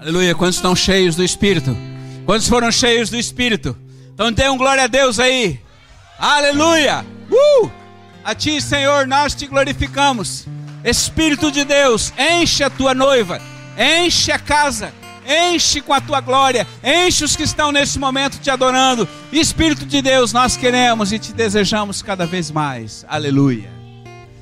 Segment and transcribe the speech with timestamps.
[0.00, 0.34] Aleluia.
[0.34, 1.76] Quantos estão cheios do Espírito?
[2.24, 3.76] Quantos foram cheios do Espírito?
[4.14, 5.60] Então dê um glória a Deus aí.
[6.18, 7.04] Aleluia.
[7.30, 7.70] Uh!
[8.24, 10.46] A ti, Senhor, nós te glorificamos.
[10.82, 13.42] Espírito de Deus, enche a tua noiva,
[13.76, 14.90] enche a casa,
[15.26, 19.06] enche com a tua glória, enche os que estão nesse momento te adorando.
[19.30, 23.04] Espírito de Deus, nós queremos e te desejamos cada vez mais.
[23.06, 23.70] Aleluia.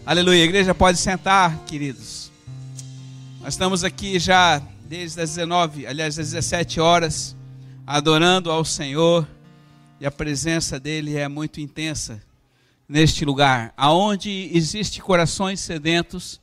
[0.07, 0.45] Aleluia.
[0.45, 2.31] Igreja pode sentar, queridos.
[3.41, 7.37] Nós estamos aqui já desde as 19, aliás, às 17 horas,
[7.87, 9.29] adorando ao Senhor,
[10.01, 12.23] e a presença dele é muito intensa
[12.89, 16.41] neste lugar, aonde existe corações sedentos,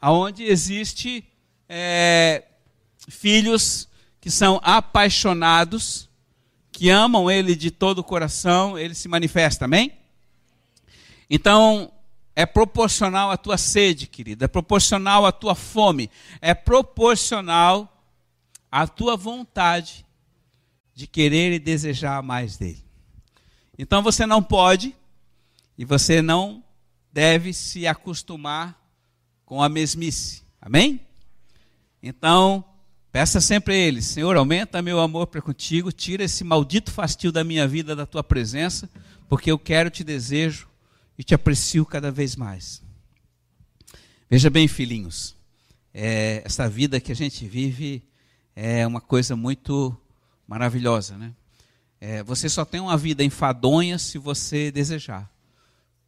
[0.00, 1.24] aonde existe
[1.68, 2.42] é,
[3.08, 3.88] filhos
[4.20, 6.08] que são apaixonados,
[6.72, 9.92] que amam ele de todo o coração, ele se manifesta, amém?
[11.28, 11.92] Então,
[12.34, 18.04] é proporcional à tua sede, querida, é proporcional à tua fome, é proporcional
[18.70, 20.06] à tua vontade
[20.94, 22.84] de querer e desejar mais dele.
[23.78, 24.94] Então você não pode
[25.76, 26.62] e você não
[27.12, 28.78] deve se acostumar
[29.44, 30.42] com a mesmice.
[30.60, 31.00] Amém?
[32.02, 32.64] Então,
[33.10, 37.42] peça sempre a Ele: Senhor, aumenta meu amor para contigo, tira esse maldito fastio da
[37.42, 38.88] minha vida, da tua presença,
[39.28, 40.69] porque eu quero, te desejo
[41.20, 42.80] e te aprecio cada vez mais.
[44.30, 45.36] Veja bem, filhinhos,
[45.92, 48.02] é, essa vida que a gente vive
[48.56, 49.94] é uma coisa muito
[50.48, 51.34] maravilhosa, né?
[52.00, 55.30] É, você só tem uma vida enfadonha se você desejar.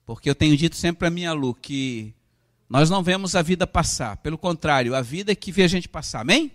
[0.06, 2.14] Porque eu tenho dito sempre a minha Lu que
[2.66, 5.90] nós não vemos a vida passar, pelo contrário, a vida é que vê a gente
[5.90, 6.50] passar, amém?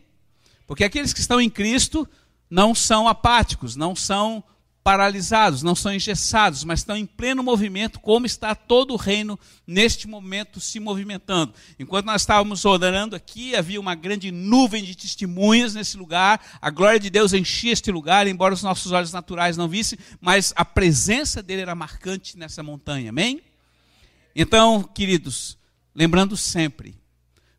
[0.65, 2.09] Porque aqueles que estão em Cristo
[2.49, 4.43] não são apáticos, não são
[4.87, 10.07] paralisados, não são engessados, mas estão em pleno movimento, como está todo o reino neste
[10.07, 11.53] momento se movimentando.
[11.77, 17.01] Enquanto nós estávamos orando aqui, havia uma grande nuvem de testemunhas nesse lugar, a glória
[17.01, 21.43] de Deus enchia este lugar, embora os nossos olhos naturais não vissem, mas a presença
[21.43, 23.41] dele era marcante nessa montanha, amém?
[24.33, 25.57] Então, queridos,
[25.93, 26.97] lembrando sempre,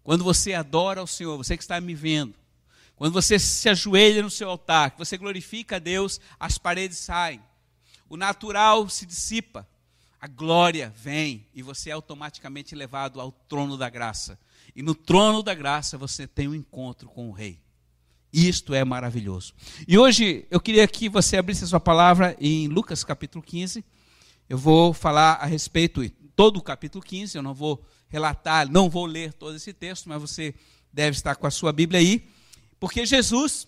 [0.03, 2.33] quando você adora ao Senhor, você que está me vendo,
[2.99, 7.41] quando você se ajoelha no seu altar, que você glorifica a Deus, as paredes saem.
[8.09, 9.67] O natural se dissipa.
[10.21, 14.37] A glória vem e você é automaticamente levado ao trono da graça.
[14.75, 17.61] E no trono da graça você tem um encontro com o Rei.
[18.33, 19.55] Isto é maravilhoso.
[19.87, 23.85] E hoje eu queria que você abrisse a sua palavra em Lucas capítulo 15.
[24.49, 26.03] Eu vou falar a respeito
[26.35, 30.21] todo o capítulo 15, eu não vou relatar, não vou ler todo esse texto, mas
[30.21, 30.53] você
[30.93, 32.29] deve estar com a sua Bíblia aí.
[32.81, 33.67] Porque Jesus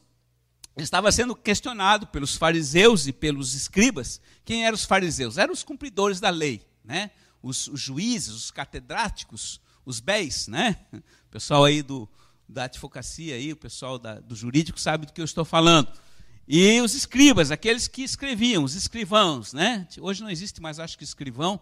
[0.77, 4.21] estava sendo questionado pelos fariseus e pelos escribas.
[4.45, 5.37] Quem eram os fariseus?
[5.37, 7.11] Eram os cumpridores da lei, né?
[7.43, 10.77] Os, os juízes, os catedráticos, os béis, né?
[10.93, 12.09] O pessoal aí do,
[12.49, 15.89] da advocacia, aí, o pessoal da, do jurídico sabe do que eu estou falando.
[16.47, 19.87] E os escribas, aqueles que escreviam, os escrivãos, né?
[20.01, 21.61] Hoje não existe mais, acho que escrivão,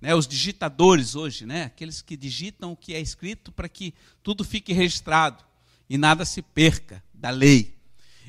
[0.00, 0.14] né?
[0.14, 1.64] Os digitadores hoje, né?
[1.64, 5.47] Aqueles que digitam o que é escrito para que tudo fique registrado
[5.88, 7.76] e nada se perca da lei.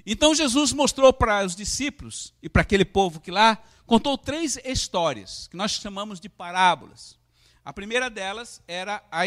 [0.06, 5.48] Então Jesus mostrou para os discípulos e para aquele povo que lá contou três histórias
[5.48, 7.18] que nós chamamos de parábolas.
[7.64, 9.24] A primeira delas era a,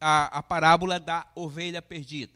[0.00, 2.32] a, a parábola da ovelha perdida.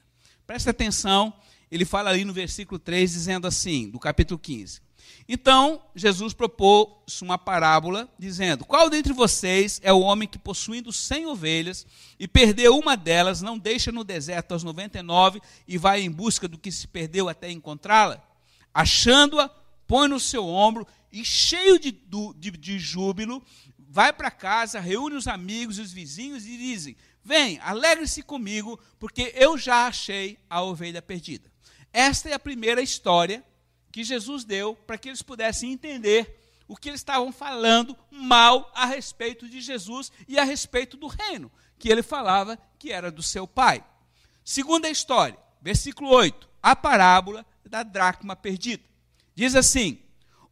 [0.46, 1.32] Presta atenção,
[1.70, 4.80] ele fala ali no versículo 3, dizendo assim, do capítulo 15:
[5.32, 11.24] então, Jesus propôs uma parábola, dizendo: Qual dentre vocês é o homem que, possuindo cem
[11.24, 11.86] ovelhas
[12.18, 16.10] e perdeu uma delas, não deixa no deserto as noventa e nove e vai em
[16.10, 18.20] busca do que se perdeu até encontrá-la?
[18.74, 19.48] Achando-a,
[19.86, 21.92] põe no seu ombro e, cheio de,
[22.36, 23.40] de, de júbilo,
[23.78, 29.32] vai para casa, reúne os amigos e os vizinhos e dizem: Vem, alegre-se comigo, porque
[29.36, 31.48] eu já achei a ovelha perdida.
[31.92, 33.44] Esta é a primeira história
[33.90, 38.86] que Jesus deu para que eles pudessem entender o que eles estavam falando mal a
[38.86, 43.46] respeito de Jesus e a respeito do reino, que ele falava que era do seu
[43.46, 43.84] pai.
[44.44, 48.84] Segunda história, versículo 8, a parábola da dracma perdida.
[49.34, 50.00] Diz assim: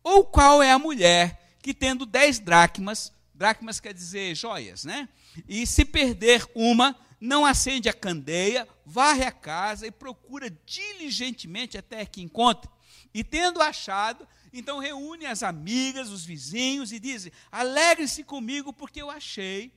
[0.03, 5.09] Ou qual é a mulher que, tendo dez dracmas, dracmas quer dizer joias, né?
[5.49, 12.05] E se perder uma, não acende a candeia, varre a casa e procura diligentemente até
[12.05, 12.71] que encontre.
[13.13, 19.11] E tendo achado, então reúne as amigas, os vizinhos e dizem: Alegre-se comigo, porque eu
[19.11, 19.73] achei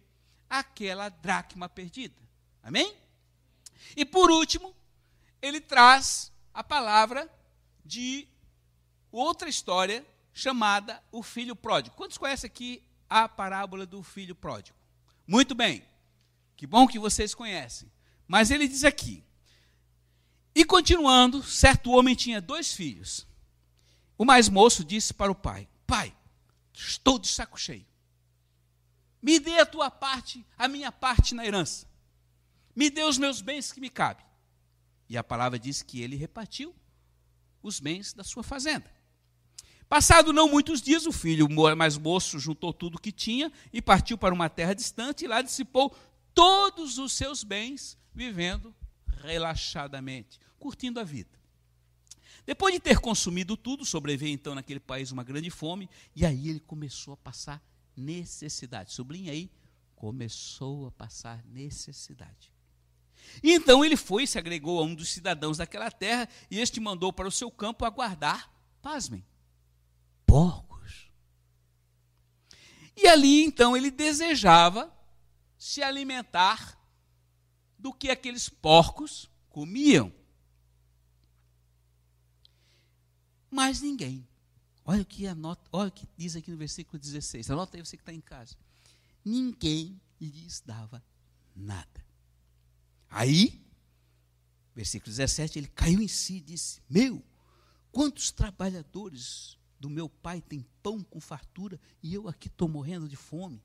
[0.50, 2.16] aquela dracma perdida.
[2.62, 2.96] Amém?
[3.96, 4.76] E por último,
[5.42, 7.30] ele traz a palavra
[7.84, 8.28] de
[9.12, 11.96] outra história chamada o filho pródigo.
[11.96, 14.78] Quantos conhecem aqui a parábola do filho pródigo?
[15.26, 15.84] Muito bem.
[16.56, 17.92] Que bom que vocês conhecem.
[18.28, 19.24] Mas ele diz aqui:
[20.54, 23.26] E continuando, certo homem tinha dois filhos.
[24.18, 26.14] O mais moço disse para o pai: Pai,
[26.74, 27.86] estou de saco cheio.
[29.22, 31.88] Me dê a tua parte, a minha parte na herança.
[32.76, 34.26] Me dê os meus bens que me cabem.
[35.08, 36.76] E a palavra diz que ele repartiu
[37.62, 38.92] os bens da sua fazenda.
[39.88, 44.34] Passado não muitos dias, o filho mais moço juntou tudo que tinha e partiu para
[44.34, 45.96] uma terra distante e lá dissipou
[46.34, 48.74] todos os seus bens, vivendo
[49.22, 51.40] relaxadamente, curtindo a vida.
[52.46, 56.60] Depois de ter consumido tudo, sobreveio então naquele país uma grande fome, e aí ele
[56.60, 57.64] começou a passar
[57.96, 58.94] necessidade.
[58.94, 59.50] Sublinha aí,
[59.96, 62.52] começou a passar necessidade.
[63.44, 67.14] Então ele foi e se agregou a um dos cidadãos daquela terra, e este mandou
[67.14, 68.52] para o seu campo aguardar,
[68.82, 69.24] pasmem,
[70.26, 71.12] porcos.
[72.98, 74.92] E ali então ele desejava
[75.58, 76.81] se alimentar
[77.82, 80.14] do que aqueles porcos comiam.
[83.50, 84.28] Mas ninguém.
[84.86, 87.50] Olha o que anota, olha o que diz aqui no versículo 16.
[87.50, 88.56] Anota aí você que está em casa.
[89.26, 91.04] Ninguém lhes dava
[91.56, 92.06] nada.
[93.10, 93.66] Aí,
[94.76, 97.24] versículo 17, ele caiu em si e disse: Meu,
[97.92, 103.16] quantos trabalhadores do meu pai têm pão com fartura e eu aqui estou morrendo de
[103.16, 103.62] fome?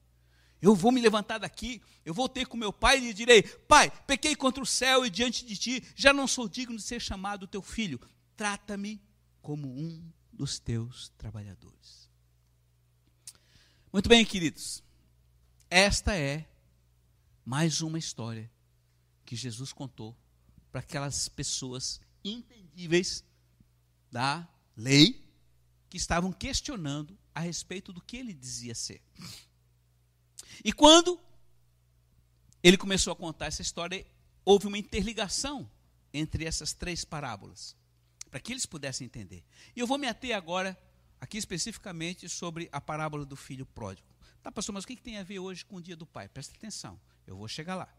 [0.66, 3.88] Eu vou me levantar daqui, eu vou ter com meu pai e lhe direi: Pai,
[4.04, 7.46] pequei contra o céu e diante de ti, já não sou digno de ser chamado
[7.46, 8.00] teu filho.
[8.36, 9.00] Trata-me
[9.40, 12.10] como um dos teus trabalhadores.
[13.92, 14.82] Muito bem, queridos.
[15.70, 16.48] Esta é
[17.44, 18.50] mais uma história
[19.24, 20.18] que Jesus contou
[20.72, 23.22] para aquelas pessoas entendíveis
[24.10, 25.24] da lei
[25.88, 29.00] que estavam questionando a respeito do que ele dizia ser.
[30.64, 31.20] E quando
[32.62, 34.06] ele começou a contar essa história,
[34.44, 35.70] houve uma interligação
[36.12, 37.76] entre essas três parábolas,
[38.31, 39.44] para que eles pudessem entender.
[39.75, 40.79] E eu vou me ater agora,
[41.20, 44.08] aqui especificamente, sobre a parábola do filho pródigo.
[44.43, 46.29] Tá, pastor, mas o que tem a ver hoje com o dia do pai?
[46.29, 47.93] Presta atenção, eu vou chegar lá.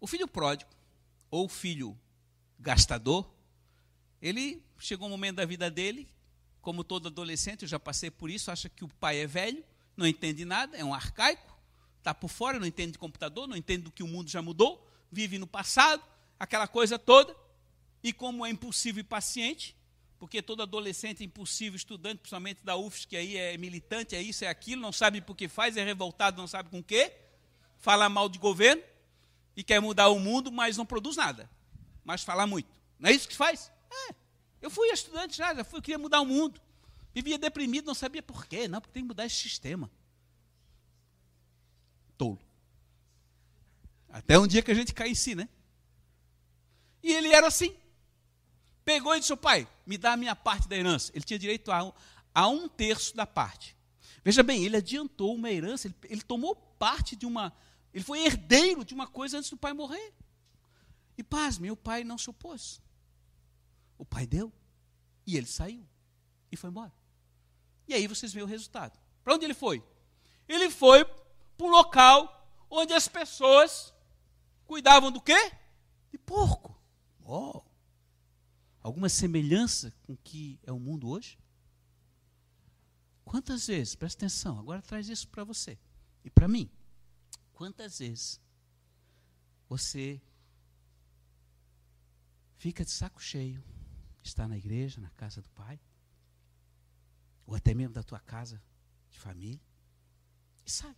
[0.00, 0.70] O filho pródigo,
[1.30, 1.98] ou filho
[2.58, 3.32] gastador,
[4.20, 6.08] ele chegou um momento da vida dele,
[6.60, 9.64] como todo adolescente, eu já passei por isso, acha que o pai é velho,
[9.96, 11.56] não entende nada, é um arcaico,
[11.98, 14.86] está por fora, não entende de computador, não entende do que o mundo já mudou,
[15.10, 16.02] vive no passado,
[16.38, 17.34] aquela coisa toda.
[18.02, 19.74] E como é impulsivo e paciente,
[20.18, 24.44] porque todo adolescente é impulsivo, estudante, principalmente da UFS, que aí é militante, é isso,
[24.44, 27.12] é aquilo, não sabe por que faz, é revoltado, não sabe com o quê,
[27.78, 28.82] fala mal de governo
[29.56, 31.48] e quer mudar o mundo, mas não produz nada,
[32.04, 32.68] mas fala muito.
[32.98, 33.70] Não é isso que faz?
[33.90, 34.14] É.
[34.60, 36.60] Eu fui estudante já, já fui, queria mudar o mundo.
[37.14, 38.66] Vivia deprimido, não sabia por quê.
[38.66, 39.90] Não, porque tem que mudar esse sistema.
[42.18, 42.40] Tolo.
[44.08, 45.48] Até um dia que a gente cai em si, né?
[47.02, 47.74] E ele era assim.
[48.84, 51.12] Pegou e disse: pai, me dá a minha parte da herança.
[51.14, 51.92] Ele tinha direito a um,
[52.34, 53.76] a um terço da parte.
[54.24, 57.52] Veja bem, ele adiantou uma herança, ele, ele tomou parte de uma.
[57.92, 60.12] Ele foi herdeiro de uma coisa antes do pai morrer.
[61.16, 62.82] E pasme, o pai não se opôs.
[63.96, 64.52] O pai deu.
[65.26, 65.86] E ele saiu.
[66.50, 66.92] E foi embora.
[67.86, 68.98] E aí vocês veem o resultado.
[69.22, 69.82] Para onde ele foi?
[70.48, 73.94] Ele foi para um local onde as pessoas
[74.66, 75.52] cuidavam do quê?
[76.10, 76.78] De porco.
[77.24, 77.62] Oh.
[78.80, 81.38] Alguma semelhança com o que é o mundo hoje?
[83.24, 85.78] Quantas vezes, presta atenção, agora traz isso para você
[86.22, 86.70] e para mim.
[87.52, 88.40] Quantas vezes
[89.68, 90.20] você
[92.58, 93.62] fica de saco cheio,
[94.22, 95.80] está na igreja, na casa do Pai,
[97.46, 98.62] ou até mesmo da tua casa
[99.10, 99.60] de família,
[100.64, 100.96] e sai,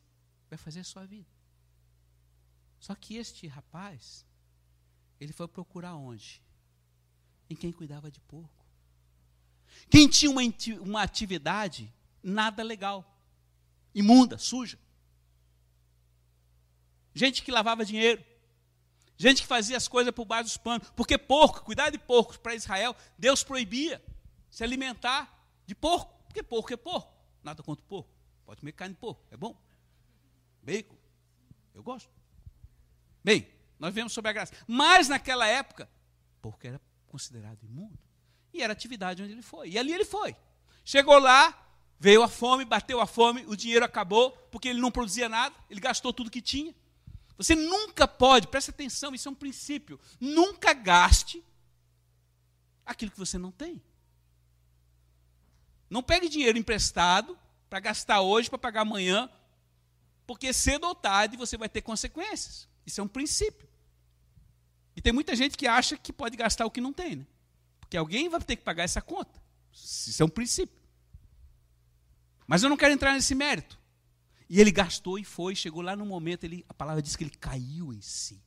[0.49, 1.29] vai fazer a sua vida.
[2.79, 4.25] Só que este rapaz,
[5.19, 6.43] ele foi procurar onde?
[7.49, 8.65] Em quem cuidava de porco.
[9.91, 10.43] Quem tinha uma,
[10.81, 13.05] uma atividade nada legal,
[13.95, 14.79] imunda, suja.
[17.15, 18.23] Gente que lavava dinheiro.
[19.17, 20.91] Gente que fazia as coisas por baixo dos panos.
[20.91, 24.05] Porque porco, cuidar de porcos para Israel, Deus proibia
[24.51, 26.16] se alimentar de porco.
[26.37, 27.15] Porque porco é porco.
[27.43, 28.11] Nada contra porco.
[28.45, 29.25] Pode comer carne de porco.
[29.31, 29.59] É bom.
[30.63, 30.97] Bacon.
[31.75, 32.11] Eu gosto.
[33.25, 34.53] Bem, nós vemos sobre a graça.
[34.67, 35.89] Mas naquela época,
[36.43, 37.99] porco era considerado imundo.
[38.53, 39.71] E era atividade onde ele foi.
[39.71, 40.37] E ali ele foi.
[40.85, 41.57] Chegou lá,
[41.99, 45.81] veio a fome, bateu a fome, o dinheiro acabou, porque ele não produzia nada, ele
[45.81, 46.75] gastou tudo que tinha.
[47.39, 49.99] Você nunca pode, preste atenção, isso é um princípio.
[50.21, 51.43] Nunca gaste
[52.85, 53.83] aquilo que você não tem.
[55.89, 57.39] Não pegue dinheiro emprestado
[57.69, 59.31] para gastar hoje, para pagar amanhã,
[60.27, 62.69] porque cedo ou tarde você vai ter consequências.
[62.85, 63.69] Isso é um princípio.
[64.97, 67.27] E tem muita gente que acha que pode gastar o que não tem, né?
[67.81, 69.41] Porque alguém vai ter que pagar essa conta.
[69.73, 70.77] Isso é um princípio.
[72.47, 73.79] Mas eu não quero entrar nesse mérito.
[74.49, 77.31] E ele gastou e foi, chegou lá no momento, ele, a palavra diz que ele
[77.31, 78.43] caiu em si.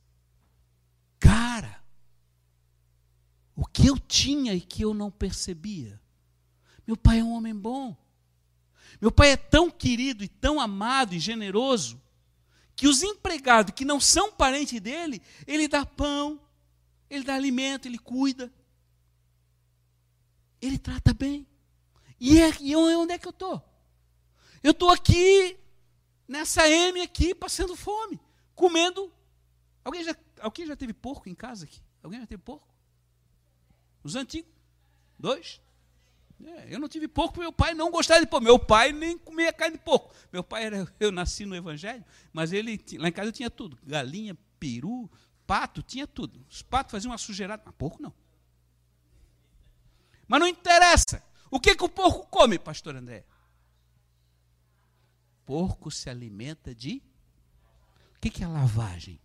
[1.18, 1.82] Cara,
[3.54, 6.00] o que eu tinha e que eu não percebia.
[6.90, 7.96] Meu pai é um homem bom.
[9.00, 12.02] Meu pai é tão querido e tão amado e generoso
[12.74, 16.40] que os empregados que não são parentes dele, ele dá pão,
[17.08, 18.52] ele dá alimento, ele cuida.
[20.60, 21.46] Ele trata bem.
[22.18, 23.62] E, é, e onde é que eu estou?
[24.60, 25.56] Eu estou aqui,
[26.26, 28.18] nessa M aqui, passando fome,
[28.56, 29.12] comendo.
[29.84, 31.80] Alguém já, alguém já teve porco em casa aqui?
[32.02, 32.66] Alguém já teve porco?
[34.02, 34.50] Os antigos?
[35.16, 35.60] Dois?
[36.44, 38.44] É, eu não tive porco meu pai não gostava de porco.
[38.44, 40.14] Meu pai nem comia carne de porco.
[40.32, 43.78] Meu pai era, eu nasci no evangelho, mas ele lá em casa eu tinha tudo:
[43.82, 45.10] galinha, peru,
[45.46, 46.44] pato, tinha tudo.
[46.48, 48.14] Os patos faziam uma sujeirada, mas porco não.
[50.26, 51.22] Mas não interessa.
[51.50, 53.24] O que, que o porco come, pastor André?
[55.44, 57.02] Porco se alimenta de.
[58.16, 59.20] O que, que é lavagem?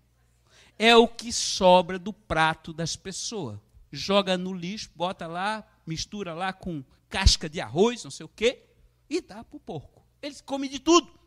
[0.77, 3.59] É o que sobra do prato das pessoas.
[3.91, 6.83] Joga no lixo, bota lá, mistura lá com
[7.15, 8.61] casca de arroz, não sei o quê,
[9.09, 10.05] e dá para o porco.
[10.21, 11.17] Eles comem de tudo.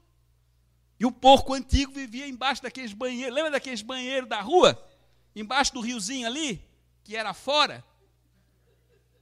[1.01, 3.35] E o porco antigo vivia embaixo daqueles banheiros.
[3.35, 4.87] Lembra daqueles banheiros da rua?
[5.35, 6.63] Embaixo do riozinho ali,
[7.03, 7.83] que era fora.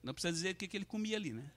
[0.03, 1.49] Não precisa dizer o que, que ele comia ali, né?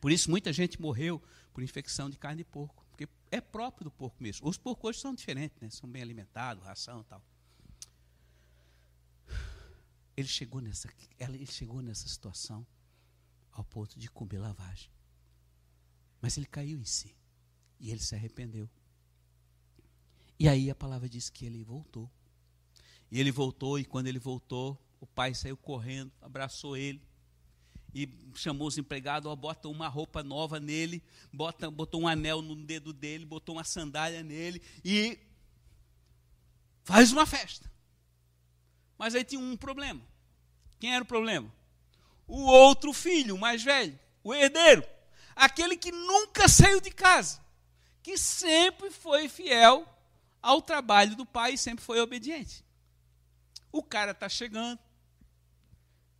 [0.00, 2.82] Por isso muita gente morreu por infecção de carne de porco.
[2.88, 4.48] Porque é próprio do porco mesmo.
[4.48, 5.68] Os porcos hoje são diferentes, né?
[5.68, 7.22] São bem alimentados, ração e tal.
[10.16, 12.66] Ele chegou nessa, ele chegou nessa situação
[13.56, 14.90] ao ponto de comer lavagem.
[16.20, 17.16] Mas ele caiu em si.
[17.80, 18.68] E ele se arrependeu.
[20.38, 22.10] E aí a palavra diz que ele voltou.
[23.10, 27.00] E ele voltou, e quando ele voltou, o pai saiu correndo, abraçou ele
[27.94, 32.54] e chamou os empregados, ó, bota uma roupa nova nele, bota, botou um anel no
[32.54, 35.18] dedo dele, botou uma sandália nele e
[36.84, 37.72] faz uma festa.
[38.98, 40.02] Mas aí tinha um problema.
[40.78, 41.50] Quem era o problema?
[42.26, 44.84] O outro filho, o mais velho, o herdeiro,
[45.34, 47.40] aquele que nunca saiu de casa,
[48.02, 49.86] que sempre foi fiel
[50.42, 52.64] ao trabalho do pai e sempre foi obediente.
[53.70, 54.78] O cara está chegando.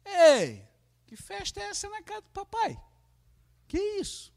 [0.04, 0.64] Ei,
[1.06, 2.80] que festa é essa na casa do papai?
[3.66, 4.32] Que isso?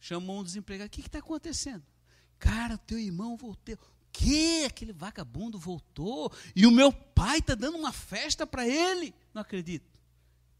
[0.00, 0.88] Chamou um desempregado.
[0.88, 1.84] O que está acontecendo?
[2.38, 3.78] Cara, teu irmão voltou.
[4.16, 4.64] Que?
[4.64, 9.14] Aquele vagabundo voltou e o meu pai está dando uma festa para ele.
[9.34, 10.00] Não acredito.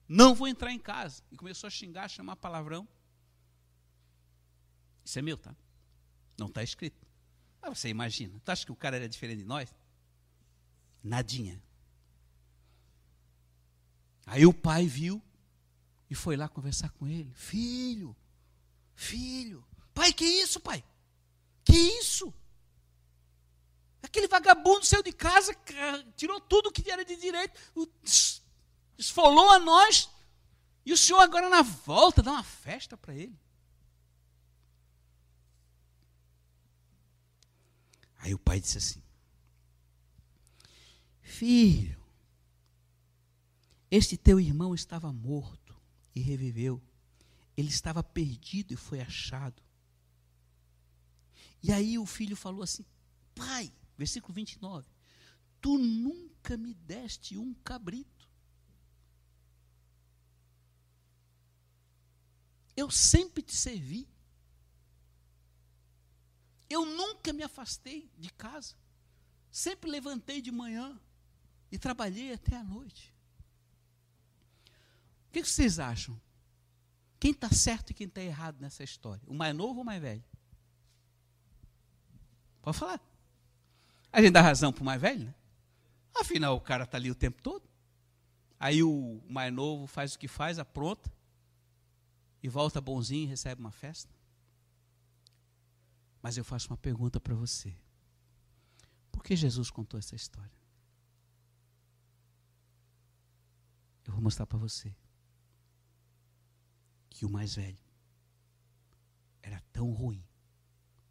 [0.07, 1.23] Não vou entrar em casa.
[1.33, 2.87] E começou a xingar, chamar palavrão.
[5.03, 5.57] Isso é meu, tá?
[6.39, 7.07] Não está escrito.
[7.63, 8.39] Mas você imagina.
[8.45, 9.75] Tu acha que o cara era diferente de nós?
[11.03, 11.61] Nadinha.
[14.27, 15.23] Aí o pai viu
[16.11, 17.33] e foi lá conversar com ele.
[17.33, 18.15] Filho,
[18.95, 19.67] filho.
[19.95, 20.85] Pai, que isso, pai?
[21.65, 22.35] Que isso?
[24.17, 25.55] Aquele vagabundo saiu de casa,
[26.17, 27.61] tirou tudo que era de direito,
[28.97, 30.09] esfolou a nós,
[30.87, 33.39] e o senhor agora na volta dá uma festa para ele.
[38.17, 39.03] Aí o pai disse assim:
[41.21, 42.03] Filho,
[43.91, 45.79] este teu irmão estava morto
[46.15, 46.83] e reviveu.
[47.55, 49.63] Ele estava perdido e foi achado.
[51.63, 52.85] E aí o filho falou assim:
[53.35, 54.89] Pai, versículo 29,
[55.61, 58.29] tu nunca me deste um cabrito.
[62.77, 64.07] Eu sempre te servi.
[66.69, 68.77] Eu nunca me afastei de casa.
[69.51, 71.01] Sempre levantei de manhã
[71.73, 73.15] e trabalhei até a noite.
[75.29, 76.21] O que vocês acham?
[77.19, 79.23] Quem está certo e quem está errado nessa história?
[79.27, 80.25] O mais novo ou o mais velho?
[82.61, 83.16] Pode falar.
[84.17, 85.35] A gente dá razão para o mais velho, né?
[86.19, 87.69] Afinal, o cara está ali o tempo todo.
[88.59, 91.13] Aí o mais novo faz o que faz, apronta,
[92.43, 94.11] e volta bonzinho e recebe uma festa.
[96.23, 97.77] Mas eu faço uma pergunta para você.
[99.13, 100.57] Por que Jesus contou essa história?
[104.07, 104.97] Eu vou mostrar para você
[107.11, 107.79] que o mais velho
[109.43, 110.25] era tão ruim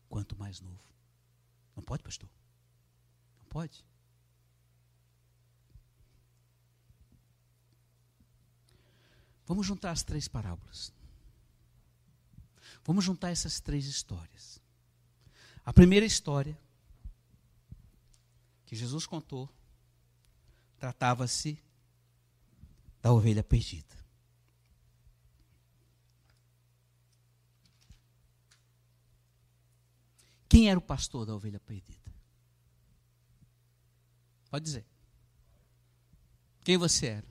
[0.09, 0.83] quanto o mais novo.
[1.75, 2.34] Não pode, pastor?
[3.55, 3.85] Pode?
[9.45, 10.91] Vamos juntar as três parábolas.
[12.83, 14.61] Vamos juntar essas três histórias.
[15.63, 16.59] A primeira história
[18.65, 19.49] que Jesus contou
[20.77, 21.57] Tratava-se
[23.01, 23.95] da ovelha perdida.
[30.49, 32.04] Quem era o pastor da ovelha perdida?
[34.55, 34.85] Pode dizer.
[36.63, 37.27] Quem você era?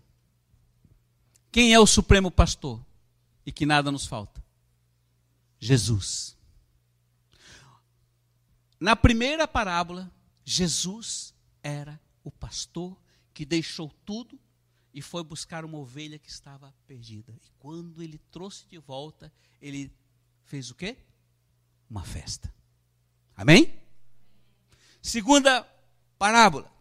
[1.50, 2.84] Quem é o supremo pastor
[3.46, 4.44] e que nada nos falta?
[5.58, 6.36] Jesus.
[8.78, 10.12] Na primeira parábola,
[10.44, 12.94] Jesus era o pastor
[13.32, 14.38] que deixou tudo
[14.92, 17.32] e foi buscar uma ovelha que estava perdida.
[17.42, 19.90] E quando ele trouxe de volta, ele
[20.44, 20.98] fez o quê?
[21.88, 22.52] Uma festa.
[23.34, 23.80] Amém?
[25.00, 25.66] Segunda
[26.18, 26.73] parábola.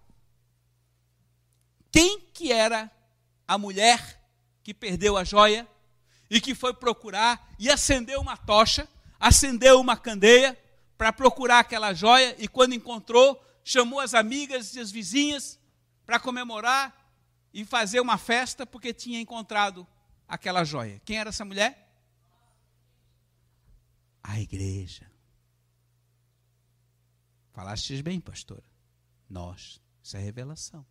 [2.33, 2.91] Que era
[3.47, 4.21] a mulher
[4.63, 5.67] que perdeu a joia
[6.29, 8.87] e que foi procurar e acendeu uma tocha,
[9.19, 10.57] acendeu uma candeia
[10.97, 15.59] para procurar aquela joia e quando encontrou, chamou as amigas e as vizinhas
[16.05, 16.93] para comemorar
[17.53, 19.87] e fazer uma festa porque tinha encontrado
[20.27, 21.01] aquela joia.
[21.05, 21.79] Quem era essa mulher?
[24.23, 25.11] A igreja.
[27.51, 28.63] Falastes bem, pastora.
[29.29, 29.81] Nós.
[30.01, 30.85] Isso é revelação.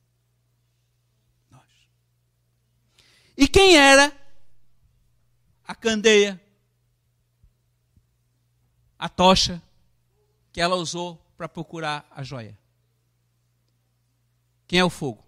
[1.50, 1.88] Nós.
[3.36, 4.14] E quem era
[5.64, 6.40] a candeia,
[8.98, 9.62] a tocha
[10.52, 12.58] que ela usou para procurar a joia?
[14.66, 15.24] Quem é o fogo?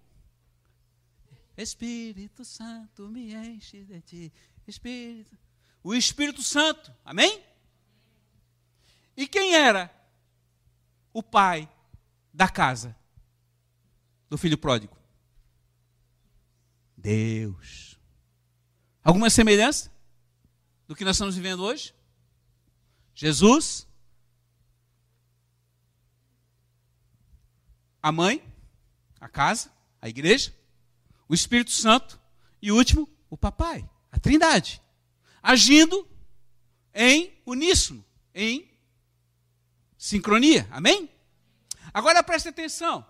[1.56, 4.32] Espírito Santo me enche de ti.
[4.66, 5.36] Espírito.
[5.82, 6.92] O Espírito Santo.
[7.04, 7.42] Amém?
[9.16, 9.94] E quem era
[11.12, 11.68] o pai
[12.32, 12.96] da casa
[14.28, 14.96] do filho pródigo?
[16.96, 17.93] Deus.
[19.04, 19.92] Alguma semelhança
[20.88, 21.94] do que nós estamos vivendo hoje?
[23.14, 23.86] Jesus,
[28.02, 28.42] a mãe,
[29.20, 29.70] a casa,
[30.00, 30.54] a igreja,
[31.28, 32.18] o Espírito Santo
[32.62, 34.80] e último, o papai, a Trindade,
[35.42, 36.08] agindo
[36.94, 38.02] em uníssono,
[38.34, 38.70] em
[39.98, 41.10] Sincronia, amém?
[41.92, 43.06] Agora preste atenção.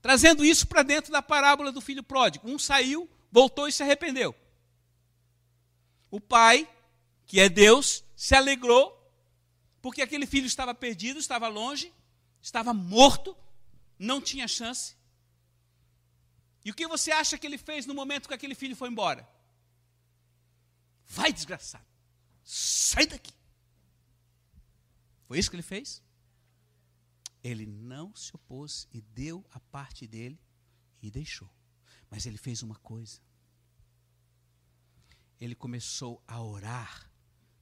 [0.00, 2.48] Trazendo isso para dentro da parábola do filho pródigo.
[2.50, 4.34] Um saiu, voltou e se arrependeu.
[6.10, 6.68] O pai,
[7.26, 8.92] que é Deus, se alegrou,
[9.82, 11.92] porque aquele filho estava perdido, estava longe,
[12.40, 13.36] estava morto,
[13.98, 14.96] não tinha chance.
[16.64, 19.28] E o que você acha que ele fez no momento que aquele filho foi embora?
[21.06, 21.86] Vai, desgraçado,
[22.42, 23.32] sai daqui.
[25.24, 26.02] Foi isso que ele fez?
[27.42, 30.40] Ele não se opôs e deu a parte dele
[31.00, 31.50] e deixou.
[32.10, 33.20] Mas ele fez uma coisa.
[35.40, 37.10] Ele começou a orar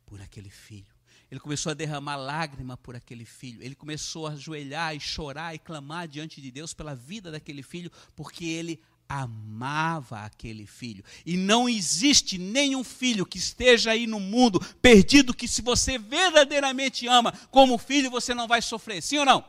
[0.06, 0.94] por aquele filho.
[1.30, 3.62] Ele começou a derramar lágrima por aquele filho.
[3.62, 7.90] Ele começou a ajoelhar e chorar e clamar diante de Deus pela vida daquele filho,
[8.14, 11.04] porque ele amava aquele filho.
[11.26, 17.06] E não existe nenhum filho que esteja aí no mundo perdido que, se você verdadeiramente
[17.06, 19.02] ama como filho, você não vai sofrer.
[19.02, 19.44] Sim ou não?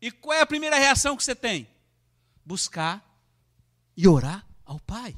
[0.00, 1.68] E qual é a primeira reação que você tem?
[2.44, 3.02] Buscar
[3.96, 5.16] e orar ao Pai.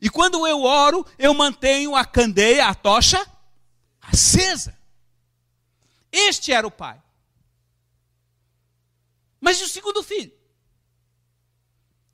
[0.00, 3.24] E quando eu oro, eu mantenho a candeia, a tocha,
[4.00, 4.78] acesa.
[6.10, 7.00] Este era o Pai.
[9.40, 10.40] Mas e o segundo filho?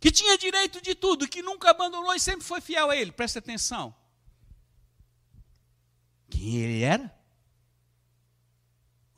[0.07, 3.11] que tinha direito de tudo, que nunca abandonou e sempre foi fiel a ele.
[3.11, 3.92] Presta atenção.
[6.31, 7.12] Quem ele era?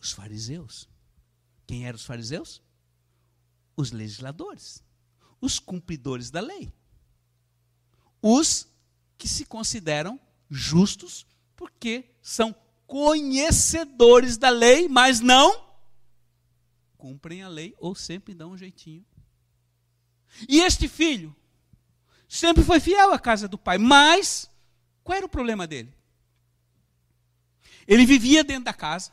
[0.01, 0.89] Os fariseus.
[1.67, 2.63] Quem eram os fariseus?
[3.77, 4.83] Os legisladores,
[5.43, 6.73] os cumpridores da lei.
[8.23, 8.67] Os
[9.17, 10.19] que se consideram
[10.51, 11.27] justos
[11.57, 12.55] porque são
[12.87, 15.69] conhecedores da lei, mas não
[16.97, 19.05] cumprem a lei ou sempre dão um jeitinho
[20.47, 21.35] e este filho
[22.29, 24.51] sempre foi fiel à casa do pai, mas
[25.03, 25.95] qual era o problema dele?
[27.87, 29.13] Ele vivia dentro da casa,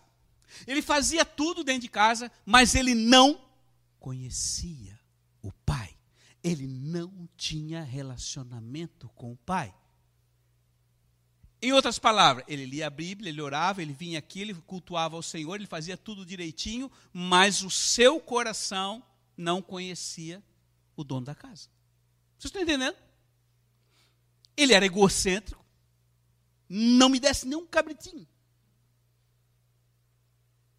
[0.68, 3.42] ele fazia tudo dentro de casa, mas ele não
[4.00, 5.00] conhecia
[5.42, 5.85] o pai.
[6.46, 9.74] Ele não tinha relacionamento com o pai.
[11.60, 15.24] Em outras palavras, ele lia a Bíblia, ele orava, ele vinha aqui, ele cultuava ao
[15.24, 19.04] Senhor, ele fazia tudo direitinho, mas o seu coração
[19.36, 20.44] não conhecia
[20.96, 21.68] o dono da casa.
[22.38, 22.96] Vocês estão entendendo?
[24.56, 25.66] Ele era egocêntrico,
[26.70, 28.28] não me desse nem um cabritinho.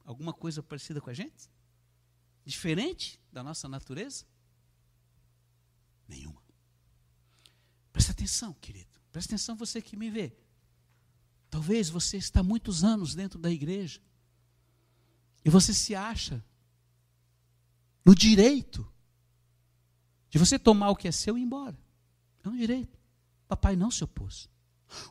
[0.04, 1.50] Alguma coisa parecida com a gente?
[2.44, 4.24] Diferente da nossa natureza?
[6.08, 6.42] Nenhuma.
[7.92, 9.00] Presta atenção, querido.
[9.10, 10.36] Presta atenção você que me vê.
[11.50, 14.00] Talvez você está muitos anos dentro da igreja
[15.44, 16.44] e você se acha
[18.04, 18.86] no direito
[20.28, 21.78] de você tomar o que é seu e ir embora.
[22.44, 22.98] É um direito.
[23.48, 24.50] Papai não se opôs.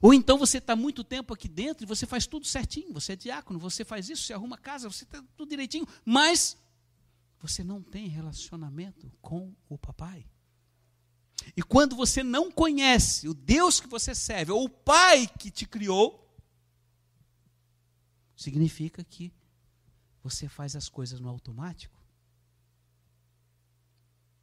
[0.02, 3.16] Ou então você está muito tempo aqui dentro e você faz tudo certinho, você é
[3.16, 6.58] diácono, você faz isso, você arruma casa, você está tudo direitinho, mas
[7.40, 10.26] você não tem relacionamento com o papai.
[11.56, 15.66] E quando você não conhece o Deus que você serve, ou o pai que te
[15.66, 16.22] criou,
[18.36, 19.34] significa que
[20.24, 21.98] você faz as coisas no automático.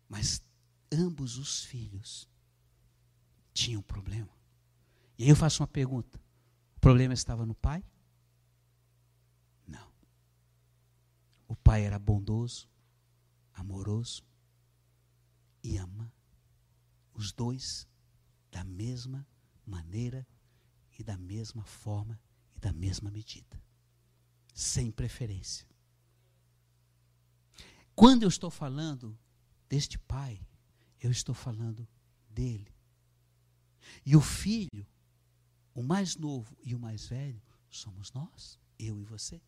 [0.09, 0.43] Mas
[0.91, 2.29] ambos os filhos
[3.53, 4.31] tinham problema.
[5.19, 6.21] E aí eu faço uma pergunta:
[6.77, 7.85] o problema estava no pai?
[9.67, 9.91] Não.
[11.49, 12.69] O pai era bondoso,
[13.55, 14.23] amoroso
[15.63, 16.13] e ama
[17.23, 17.87] os dois
[18.51, 19.27] da mesma
[19.65, 20.27] maneira
[20.99, 22.21] e da mesma forma
[22.55, 23.63] e da mesma medida,
[24.53, 25.67] sem preferência.
[27.95, 29.17] Quando eu estou falando
[29.69, 30.45] deste pai,
[31.01, 31.89] eu estou falando
[32.29, 32.75] dele.
[34.05, 34.87] E o filho,
[35.75, 39.41] o mais novo e o mais velho, somos nós, eu e você.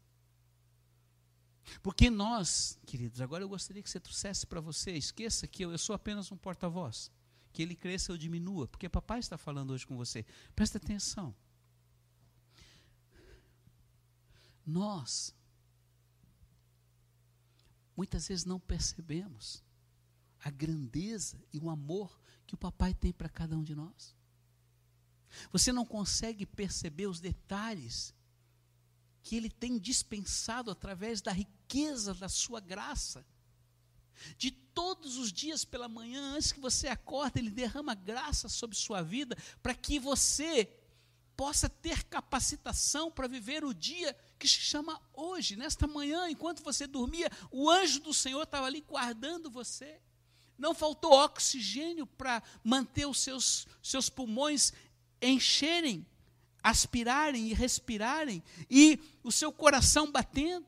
[1.82, 5.78] Porque nós, queridos, agora eu gostaria que você trouxesse para você, esqueça que eu, eu
[5.78, 7.10] sou apenas um porta-voz.
[7.54, 10.26] Que ele cresça ou diminua, porque papai está falando hoje com você.
[10.54, 11.34] Presta atenção.
[14.66, 15.34] Nós,
[17.96, 19.62] muitas vezes não percebemos
[20.40, 24.14] a grandeza e o amor que o papai tem para cada um de nós.
[25.52, 28.14] Você não consegue perceber os detalhes
[29.22, 33.24] que ele tem dispensado através da riqueza da sua graça.
[34.36, 39.02] De todos os dias pela manhã, antes que você acorde, ele derrama graça sobre sua
[39.02, 40.68] vida para que você
[41.36, 46.86] possa ter capacitação para viver o dia que se chama hoje, nesta manhã, enquanto você
[46.86, 50.00] dormia, o anjo do Senhor estava ali guardando você.
[50.56, 54.72] Não faltou oxigênio para manter os seus, seus pulmões
[55.20, 56.06] encherem,
[56.62, 60.66] aspirarem e respirarem, e o seu coração batendo.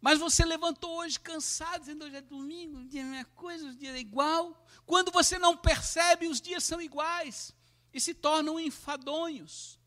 [0.00, 3.90] Mas você levantou hoje cansado, dizendo hoje é domingo, o dia é coisa, o dia
[3.90, 4.66] é igual.
[4.86, 7.54] Quando você não percebe, os dias são iguais
[7.92, 9.78] e se tornam enfadonhos.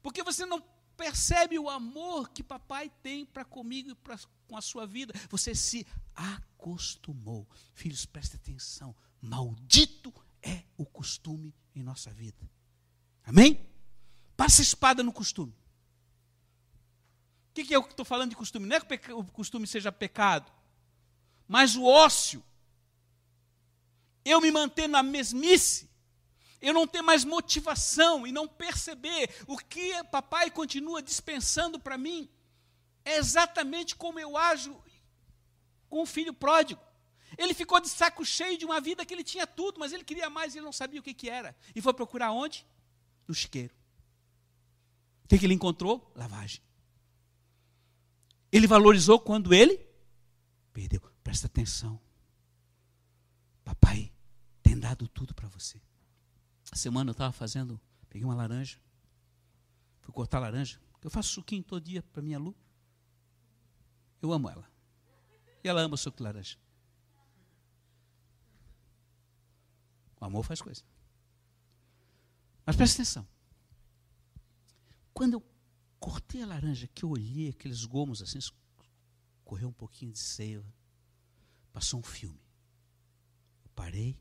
[0.00, 0.62] Porque você não
[0.96, 5.12] percebe o amor que papai tem para comigo e pra, com a sua vida.
[5.28, 5.84] Você se
[6.14, 7.48] acostumou.
[7.74, 8.94] Filhos, preste atenção.
[9.20, 12.48] Maldito é o costume em nossa vida.
[13.24, 13.68] Amém?
[14.36, 15.52] Passa espada no costume.
[17.56, 18.66] Que, que é eu estou falando de costume?
[18.66, 20.52] Não é que o costume seja pecado,
[21.48, 22.44] mas o ócio.
[24.22, 25.88] Eu me manter na mesmice,
[26.60, 32.28] eu não ter mais motivação e não perceber o que papai continua dispensando para mim,
[33.02, 34.78] é exatamente como eu ajo
[35.88, 36.82] com o filho pródigo.
[37.38, 40.28] Ele ficou de saco cheio de uma vida que ele tinha tudo, mas ele queria
[40.28, 41.56] mais e ele não sabia o que, que era.
[41.74, 42.66] E foi procurar onde?
[43.26, 43.74] No chiqueiro.
[45.24, 46.12] O que, que ele encontrou?
[46.14, 46.66] Lavagem.
[48.50, 49.86] Ele valorizou quando ele
[50.72, 51.00] perdeu.
[51.22, 52.00] Presta atenção.
[53.64, 54.12] Papai
[54.62, 55.80] tem dado tudo para você.
[56.70, 58.78] A semana eu estava fazendo, peguei uma laranja,
[60.00, 60.80] fui cortar laranja.
[61.02, 62.54] Eu faço suquinho todo dia para minha Lu.
[64.20, 64.68] Eu amo ela.
[65.62, 66.58] E ela ama suco de laranja.
[70.20, 70.82] O amor faz coisa.
[72.64, 73.28] Mas presta atenção.
[75.14, 75.44] Quando eu
[75.98, 78.38] cortei a laranja, que eu olhei aqueles gomos assim,
[79.44, 80.72] correu um pouquinho de seiva,
[81.72, 82.40] passou um filme.
[83.64, 84.20] Eu parei,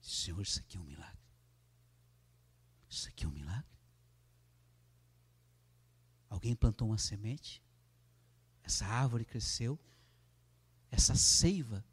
[0.00, 1.20] disse, Senhor, isso aqui é um milagre.
[2.88, 3.70] Isso aqui é um milagre.
[6.28, 7.62] Alguém plantou uma semente,
[8.62, 9.78] essa árvore cresceu,
[10.90, 11.84] essa seiva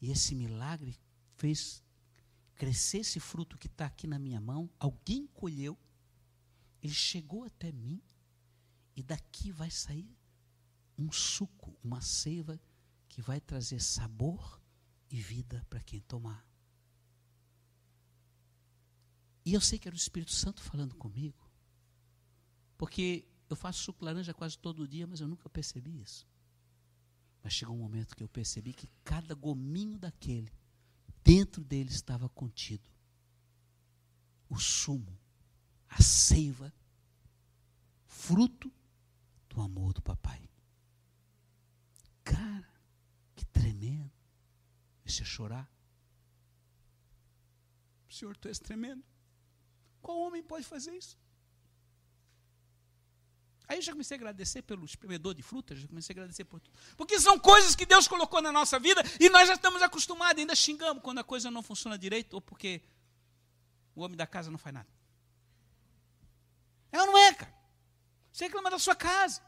[0.00, 0.98] e esse milagre
[1.36, 1.84] fez
[2.54, 5.78] crescer esse fruto que está aqui na minha mão, alguém colheu,
[6.82, 8.02] ele chegou até mim,
[8.96, 10.16] e daqui vai sair
[10.98, 12.60] um suco, uma seiva
[13.08, 14.60] que vai trazer sabor
[15.10, 16.46] e vida para quem tomar.
[19.44, 21.50] E eu sei que era o Espírito Santo falando comigo,
[22.76, 26.26] porque eu faço suco laranja quase todo dia, mas eu nunca percebi isso.
[27.42, 30.52] Mas chegou um momento que eu percebi que cada gominho daquele
[31.24, 32.88] dentro dele estava contido
[34.48, 35.18] o sumo,
[35.90, 36.72] a seiva,
[38.06, 38.72] fruto
[39.48, 40.48] do amor do papai.
[42.24, 42.70] Cara,
[43.34, 44.10] que tremendo.
[45.04, 45.70] Deixa eu chorar.
[48.08, 49.04] Senhor, tu és tremendo.
[50.00, 51.18] Qual homem pode fazer isso?
[53.66, 56.58] Aí eu já comecei a agradecer pelo espremedor de frutas, já comecei a agradecer por
[56.60, 56.76] tudo.
[56.96, 60.56] Porque são coisas que Deus colocou na nossa vida e nós já estamos acostumados, ainda
[60.56, 62.82] xingamos quando a coisa não funciona direito ou porque
[63.94, 64.88] o homem da casa não faz nada.
[66.90, 67.54] É ou não é, cara?
[68.40, 69.42] Você reclama da sua casa,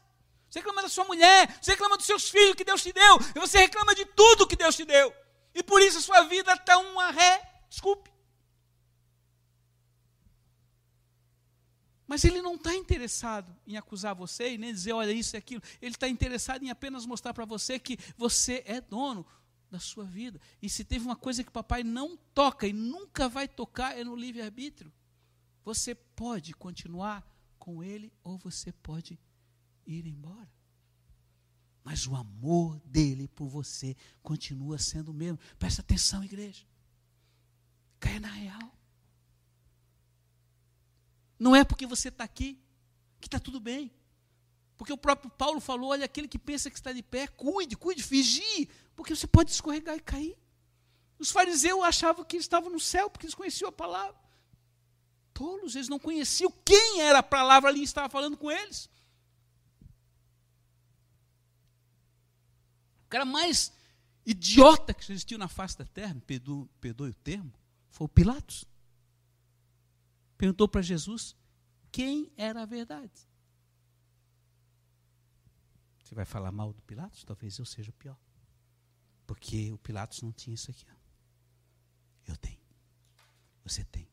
[0.47, 3.39] você reclama da sua mulher, você reclama dos seus filhos que Deus te deu, e
[3.39, 5.11] você reclama de tudo que Deus te deu.
[5.51, 8.13] E por isso a sua vida está uma ré, desculpe.
[12.05, 15.63] Mas ele não está interessado em acusar você e nem dizer, olha, isso e aquilo.
[15.81, 19.25] Ele está interessado em apenas mostrar para você que você é dono
[19.71, 20.39] da sua vida.
[20.61, 24.15] E se teve uma coisa que papai não toca e nunca vai tocar, é no
[24.15, 24.93] livre-arbítrio.
[25.65, 27.32] Você pode continuar
[27.63, 29.17] com ele ou você pode
[29.85, 30.51] ir embora.
[31.81, 35.39] Mas o amor dele por você continua sendo o mesmo.
[35.57, 36.65] Presta atenção, igreja.
[38.01, 38.77] Caia na real.
[41.39, 42.61] Não é porque você está aqui
[43.21, 43.89] que está tudo bem.
[44.75, 48.03] Porque o próprio Paulo falou: olha, aquele que pensa que está de pé, cuide, cuide,
[48.03, 50.37] vigie, porque você pode escorregar e cair.
[51.17, 54.21] Os fariseus achavam que estavam no céu porque eles conheciam a palavra.
[55.33, 58.89] Tolos, eles não conheciam quem era a palavra ali estava falando com eles.
[63.05, 63.71] O cara mais
[64.25, 67.53] idiota que existiu na face da terra, perdoe, perdoe o termo,
[67.89, 68.65] foi o Pilatos
[70.43, 71.37] perguntou para Jesus
[71.89, 73.13] quem era a verdade.
[76.03, 77.23] Você vai falar mal do Pilatos?
[77.23, 78.19] Talvez eu seja o pior.
[79.25, 80.85] Porque o Pilatos não tinha isso aqui.
[82.27, 82.59] Eu tenho.
[83.63, 84.05] Você tem.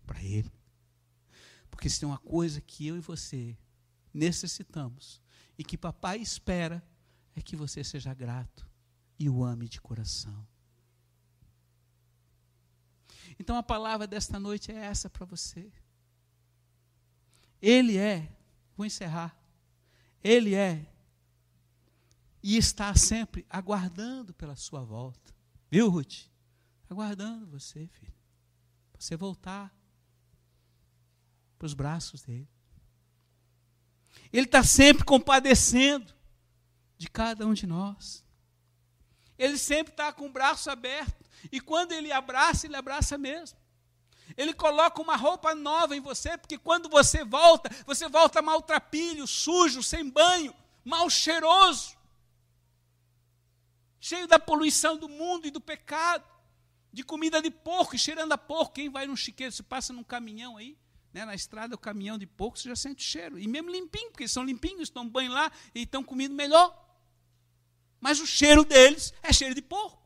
[0.05, 0.53] Para ele.
[1.71, 3.57] Porque se tem uma coisa que eu e você
[4.13, 5.23] necessitamos
[5.57, 6.83] e que papai espera
[7.37, 8.69] é que você seja grato
[9.17, 10.47] e o ame de coração.
[13.39, 15.73] Então a palavra desta noite é essa para você.
[17.63, 18.37] Ele é,
[18.77, 19.37] vou encerrar.
[20.23, 20.85] Ele é
[22.43, 25.35] e está sempre aguardando pela sua volta.
[25.71, 26.27] Viu, Ruth?
[26.89, 28.13] Aguardando você, filho.
[28.93, 29.75] Para você voltar
[31.59, 32.49] para os braços dele.
[34.33, 36.15] Ele está sempre compadecendo
[36.97, 38.25] de cada um de nós.
[39.37, 41.25] Ele sempre está com o braço aberto.
[41.51, 43.59] E quando ele abraça, ele abraça mesmo.
[44.37, 49.83] Ele coloca uma roupa nova em você, porque quando você volta, você volta maltrapilho, sujo,
[49.83, 51.97] sem banho, mal cheiroso,
[54.01, 56.25] cheio da poluição do mundo e do pecado,
[56.93, 58.75] de comida de porco e cheirando a porco.
[58.75, 60.79] Quem vai num chiqueiro, se passa num caminhão aí,
[61.13, 63.39] né, na estrada, o caminhão de porco, você já sente cheiro.
[63.39, 66.87] E mesmo limpinho, porque são limpinhos, estão banho lá e estão comendo melhor.
[68.01, 70.03] Mas o cheiro deles é cheiro de porco.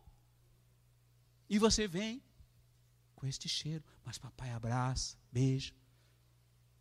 [1.49, 2.23] E você vem
[3.15, 3.85] com este cheiro.
[4.05, 5.73] Mas papai abraça, beija,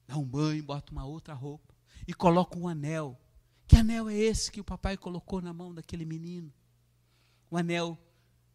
[0.07, 1.75] dá um banho, bota uma outra roupa
[2.07, 3.19] e coloca um anel.
[3.67, 6.51] Que anel é esse que o papai colocou na mão daquele menino?
[7.51, 7.99] Um anel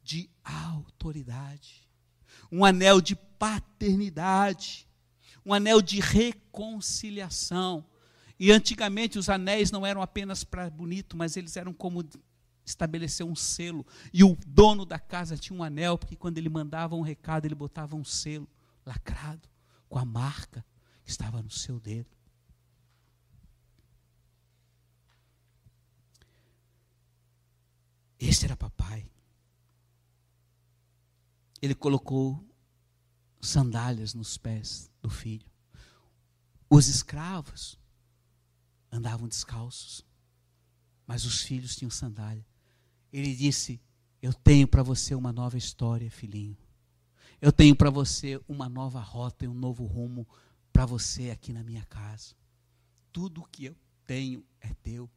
[0.02, 1.86] de autoridade,
[2.50, 4.86] um anel de paternidade
[5.46, 7.86] um anel de reconciliação.
[8.38, 12.04] E antigamente os anéis não eram apenas para bonito, mas eles eram como
[12.66, 13.86] estabelecer um selo.
[14.12, 17.54] E o dono da casa tinha um anel, porque quando ele mandava um recado, ele
[17.54, 18.48] botava um selo
[18.84, 19.48] lacrado,
[19.88, 20.66] com a marca
[21.04, 22.15] que estava no seu dedo.
[28.18, 29.08] Este era papai.
[31.60, 32.42] Ele colocou
[33.40, 35.46] sandálias nos pés do filho.
[36.68, 37.78] Os escravos
[38.90, 40.04] andavam descalços,
[41.06, 42.46] mas os filhos tinham sandália.
[43.12, 43.80] Ele disse:
[44.20, 46.56] Eu tenho para você uma nova história, filhinho.
[47.40, 50.26] Eu tenho para você uma nova rota e um novo rumo
[50.72, 52.34] para você aqui na minha casa.
[53.12, 55.10] Tudo o que eu tenho é teu.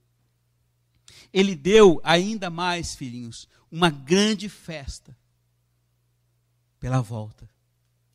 [1.32, 5.16] Ele deu ainda mais, filhinhos, uma grande festa
[6.80, 7.50] pela volta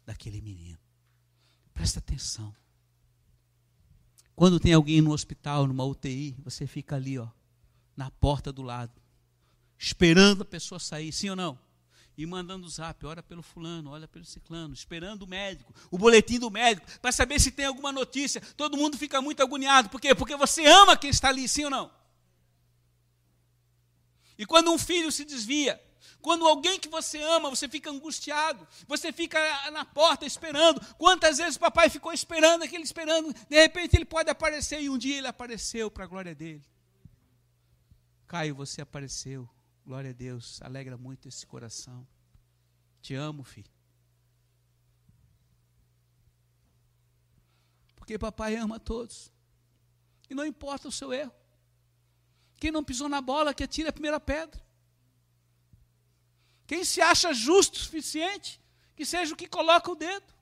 [0.04, 0.78] daquele menino.
[1.72, 2.54] Presta atenção.
[4.34, 7.28] Quando tem alguém no hospital, numa UTI, você fica ali, ó,
[7.96, 9.00] na porta do lado,
[9.78, 11.58] esperando a pessoa sair, sim ou não?
[12.16, 16.50] e mandando zap, ora pelo fulano, olha pelo ciclano, esperando o médico, o boletim do
[16.50, 18.40] médico, para saber se tem alguma notícia.
[18.56, 19.88] Todo mundo fica muito agoniado.
[19.88, 20.14] Por quê?
[20.14, 21.90] Porque você ama quem está ali, sim ou não?
[24.36, 25.80] E quando um filho se desvia,
[26.20, 29.38] quando alguém que você ama, você fica angustiado, você fica
[29.70, 30.80] na porta esperando.
[30.96, 34.96] Quantas vezes o papai ficou esperando, aquele esperando, de repente ele pode aparecer e um
[34.96, 36.64] dia ele apareceu para a glória dele.
[38.26, 39.48] Caio, você apareceu.
[39.84, 42.06] Glória a Deus, alegra muito esse coração.
[43.02, 43.70] Te amo, filho.
[47.94, 49.30] Porque papai ama todos.
[50.28, 51.32] E não importa o seu erro.
[52.56, 54.62] Quem não pisou na bola, que atire a primeira pedra.
[56.66, 58.60] Quem se acha justo o suficiente,
[58.96, 60.32] que seja o que coloca o dedo.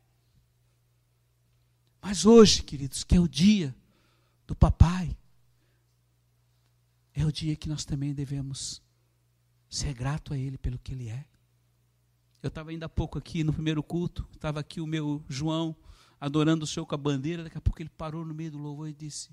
[2.01, 3.75] Mas hoje, queridos, que é o dia
[4.47, 5.17] do papai,
[7.15, 8.83] é o dia que nós também devemos
[9.69, 11.25] ser grato a Ele pelo que Ele é.
[12.43, 15.77] Eu estava ainda há pouco aqui no primeiro culto, estava aqui o meu João
[16.21, 18.89] adorando o Senhor com a bandeira, daqui a pouco ele parou no meio do louvor
[18.89, 19.31] e disse: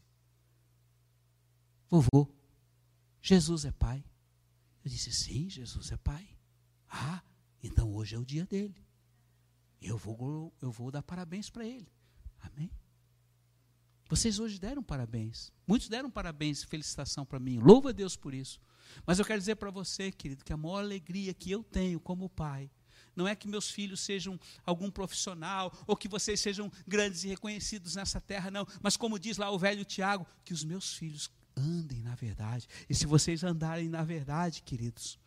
[1.89, 2.27] Vovô,
[3.21, 4.03] Jesus é pai.
[4.83, 6.27] Eu disse: Sim, Jesus é pai.
[6.87, 7.21] Ah,
[7.61, 8.85] então hoje é o dia dele.
[9.81, 11.91] Eu vou, eu vou dar parabéns para ele.
[12.39, 12.71] Amém?
[14.09, 15.53] Vocês hoje deram parabéns.
[15.67, 17.59] Muitos deram parabéns, felicitação para mim.
[17.59, 18.59] Louva a Deus por isso.
[19.05, 22.27] Mas eu quero dizer para você, querido, que a maior alegria que eu tenho como
[22.27, 22.71] pai
[23.15, 27.95] não é que meus filhos sejam algum profissional ou que vocês sejam grandes e reconhecidos
[27.95, 28.65] nessa terra, não.
[28.81, 31.29] Mas como diz lá o velho Tiago, que os meus filhos
[31.59, 32.67] andem na verdade.
[32.89, 35.19] E se vocês andarem na verdade, queridos,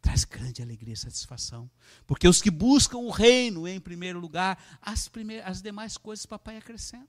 [0.00, 1.70] traz grande alegria e satisfação.
[2.06, 6.56] Porque os que buscam o reino em primeiro lugar, as, primeiras, as demais coisas papai
[6.56, 7.08] acrescenta.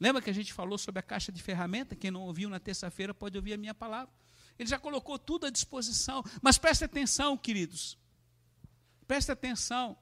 [0.00, 1.94] Lembra que a gente falou sobre a caixa de ferramenta?
[1.94, 4.12] Quem não ouviu na terça-feira pode ouvir a minha palavra.
[4.58, 6.24] Ele já colocou tudo à disposição.
[6.40, 7.98] Mas preste atenção, queridos.
[9.06, 9.96] Preste atenção.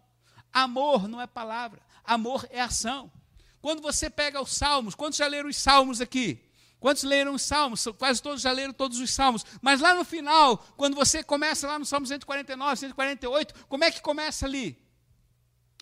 [0.52, 3.12] Amor não é palavra, amor é ação.
[3.60, 6.47] Quando você pega os salmos, quantos já leram os salmos aqui?
[6.80, 7.86] Quantos leram os salmos?
[7.98, 9.44] Quase todos já leram todos os salmos.
[9.60, 14.00] Mas lá no final, quando você começa lá no Salmo 149, 148, como é que
[14.00, 14.78] começa ali?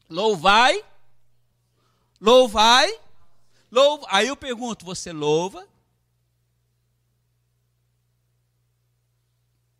[0.08, 0.82] Louvai,
[2.20, 3.06] louvai
[3.70, 4.06] Louva.
[4.10, 5.66] Aí eu pergunto: você louva?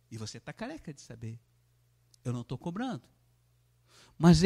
[0.09, 1.39] E você está careca de saber.
[2.23, 3.03] Eu não estou cobrando.
[4.17, 4.41] Mas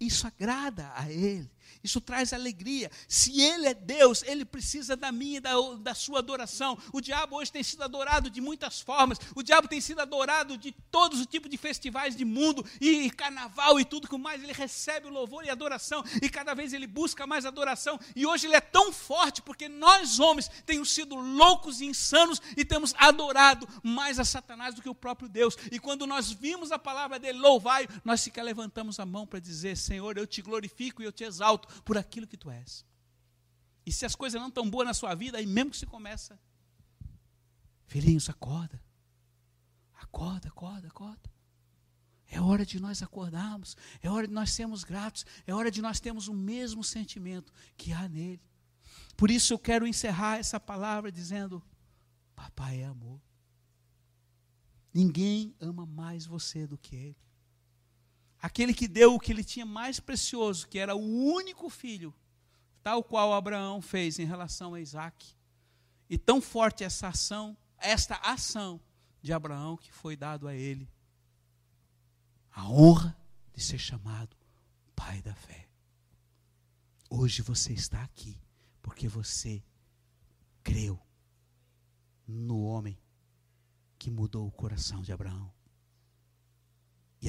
[0.00, 1.50] isso agrada a Ele.
[1.82, 2.90] Isso traz alegria.
[3.08, 6.78] Se Ele é Deus, Ele precisa da minha e da, da sua adoração.
[6.92, 9.18] O diabo hoje tem sido adorado de muitas formas.
[9.34, 13.80] O diabo tem sido adorado de todos os tipos de festivais de mundo e carnaval
[13.80, 14.42] e tudo que mais.
[14.42, 17.98] Ele recebe o louvor e adoração e cada vez ele busca mais adoração.
[18.14, 22.64] E hoje ele é tão forte porque nós homens temos sido loucos e insanos e
[22.64, 25.56] temos adorado mais a Satanás do que o próprio Deus.
[25.72, 29.76] E quando nós vimos a palavra dele, louvai, nós sequer levantamos a mão para dizer:
[29.76, 32.84] Senhor, eu te glorifico e eu te exalto por aquilo que tu és.
[33.84, 36.38] E se as coisas não estão boas na sua vida, aí mesmo que você começa,
[37.86, 38.82] filhinhos, acorda.
[39.94, 41.32] Acorda, acorda, acorda.
[42.26, 46.00] É hora de nós acordarmos, é hora de nós sermos gratos, é hora de nós
[46.00, 48.42] termos o mesmo sentimento que há nele.
[49.16, 51.62] Por isso eu quero encerrar essa palavra dizendo:
[52.34, 53.20] Papai é amor.
[54.94, 57.31] Ninguém ama mais você do que ele
[58.42, 62.12] aquele que deu o que ele tinha mais precioso, que era o único filho,
[62.82, 65.34] tal qual Abraão fez em relação a Isaac.
[66.10, 68.80] E tão forte essa ação, esta ação
[69.22, 70.90] de Abraão que foi dado a ele
[72.50, 73.16] a honra
[73.54, 74.36] de ser chamado
[74.94, 75.68] pai da fé.
[77.08, 78.38] Hoje você está aqui
[78.82, 79.62] porque você
[80.62, 81.00] creu
[82.26, 82.98] no homem
[83.98, 85.52] que mudou o coração de Abraão.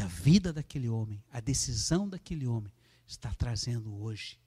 [0.03, 2.73] A vida daquele homem, a decisão daquele homem,
[3.07, 4.37] está trazendo hoje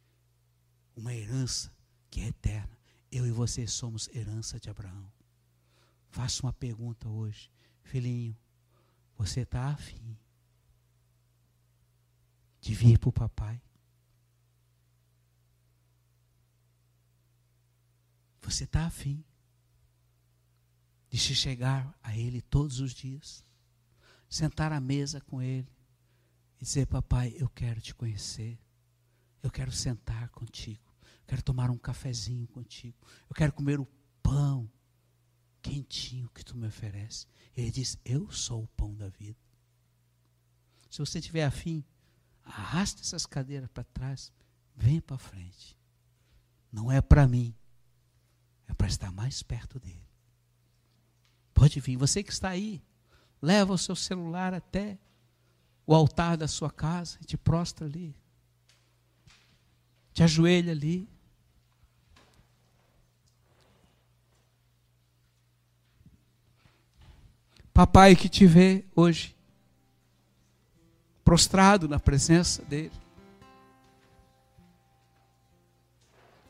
[0.94, 1.74] uma herança
[2.10, 2.78] que é eterna.
[3.10, 5.10] Eu e você somos herança de Abraão.
[6.10, 7.50] Faço uma pergunta hoje,
[7.82, 8.36] filhinho,
[9.16, 10.18] você está afim
[12.60, 13.58] de vir para o papai?
[18.42, 19.24] Você está afim
[21.08, 23.45] de se chegar a Ele todos os dias?
[24.28, 25.70] Sentar à mesa com ele
[26.60, 28.58] e dizer: Papai, eu quero te conhecer,
[29.42, 30.94] eu quero sentar contigo,
[31.26, 32.96] quero tomar um cafezinho contigo,
[33.28, 33.88] eu quero comer o
[34.22, 34.70] pão
[35.62, 37.26] quentinho que tu me oferece.
[37.56, 39.38] Ele diz: Eu sou o pão da vida.
[40.90, 41.84] Se você tiver afim,
[42.42, 44.32] arrasta essas cadeiras para trás,
[44.74, 45.76] vem para frente.
[46.70, 47.54] Não é para mim,
[48.66, 50.06] é para estar mais perto dele.
[51.52, 52.82] Pode vir, você que está aí,
[53.46, 54.98] leva o seu celular até
[55.86, 58.12] o altar da sua casa, te prostra ali.
[60.12, 61.08] Te ajoelha ali.
[67.72, 69.36] Papai que te vê hoje,
[71.24, 72.90] prostrado na presença dEle.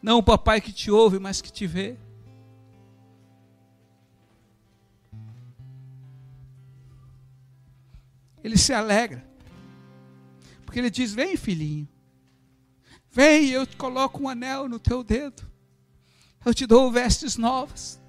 [0.00, 1.98] Não o papai que te ouve, mas que te vê.
[8.46, 9.28] Ele se alegra.
[10.64, 11.88] Porque ele diz: Vem, filhinho.
[13.10, 15.42] Vem, eu te coloco um anel no teu dedo.
[16.44, 18.00] Eu te dou vestes novas.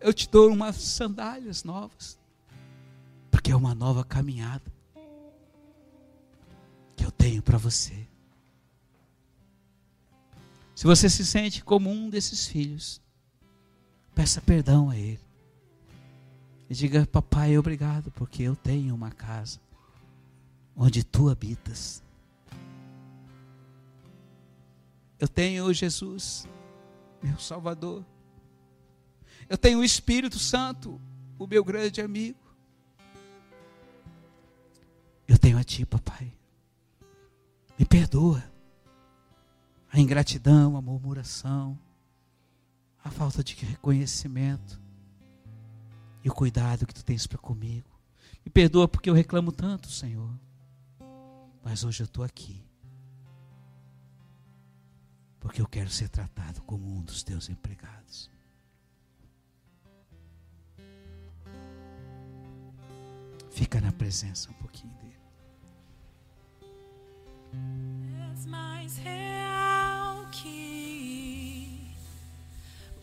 [0.00, 2.18] Eu te dou umas sandálias novas.
[3.30, 4.72] Porque é uma nova caminhada
[6.96, 8.08] que eu tenho para você.
[10.74, 13.02] Se você se sente como um desses filhos,
[14.14, 15.25] peça perdão a Ele.
[16.68, 19.60] E diga, papai, obrigado, porque eu tenho uma casa
[20.76, 22.02] onde tu habitas.
[25.18, 26.46] Eu tenho Jesus,
[27.22, 28.04] meu Salvador.
[29.48, 31.00] Eu tenho o Espírito Santo,
[31.38, 32.38] o meu grande amigo.
[35.26, 36.32] Eu tenho a Ti, papai.
[37.78, 38.42] Me perdoa
[39.90, 41.78] a ingratidão, a murmuração,
[43.02, 44.85] a falta de reconhecimento
[46.26, 47.88] e o cuidado que tu tens para comigo.
[48.44, 50.28] Me perdoa porque eu reclamo tanto, Senhor.
[51.62, 52.66] Mas hoje eu estou aqui.
[55.38, 58.28] Porque eu quero ser tratado como um dos teus empregados.
[63.52, 65.20] Fica na presença um pouquinho dele.
[68.32, 71.94] És mais real que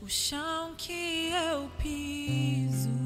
[0.02, 3.03] o chão que eu piso.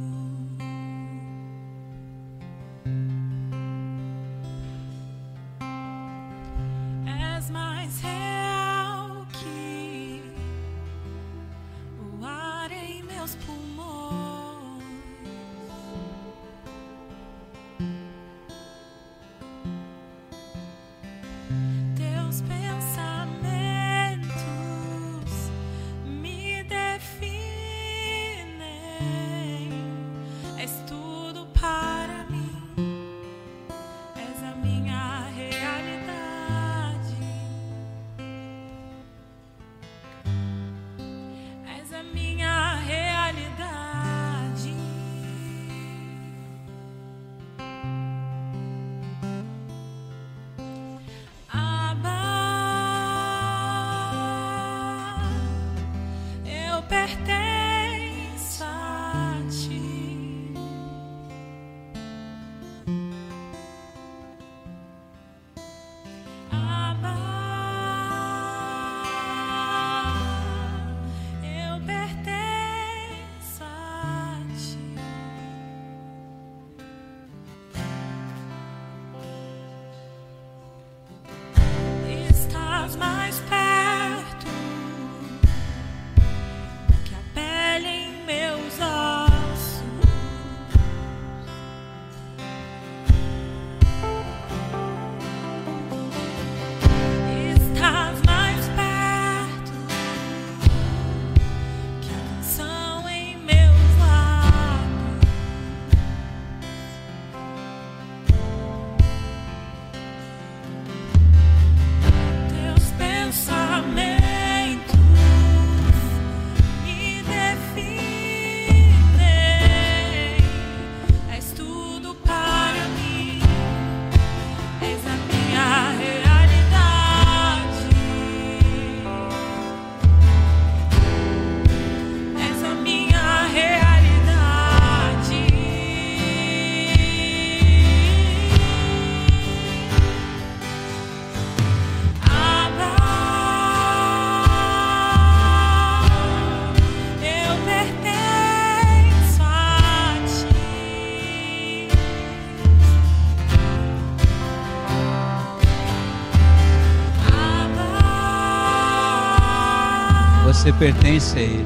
[160.78, 161.66] Pertence a Ele.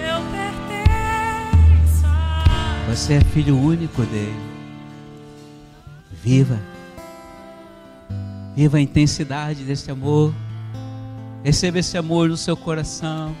[0.00, 4.48] eu pertenço a Você é filho único dele.
[6.22, 6.58] Viva.
[8.56, 10.32] Viva a intensidade desse amor.
[11.44, 13.36] Receba esse amor no seu coração.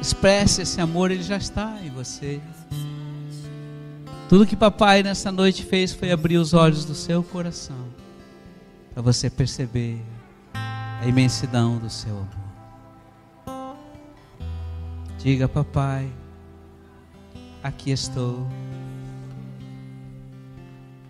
[0.00, 2.40] Expresse esse amor, ele já está em você.
[4.28, 7.86] Tudo que papai nessa noite fez foi abrir os olhos do seu coração
[8.92, 10.00] para você perceber
[10.54, 12.45] a imensidão do seu amor.
[15.26, 16.08] Diga, papai,
[17.60, 18.46] aqui estou.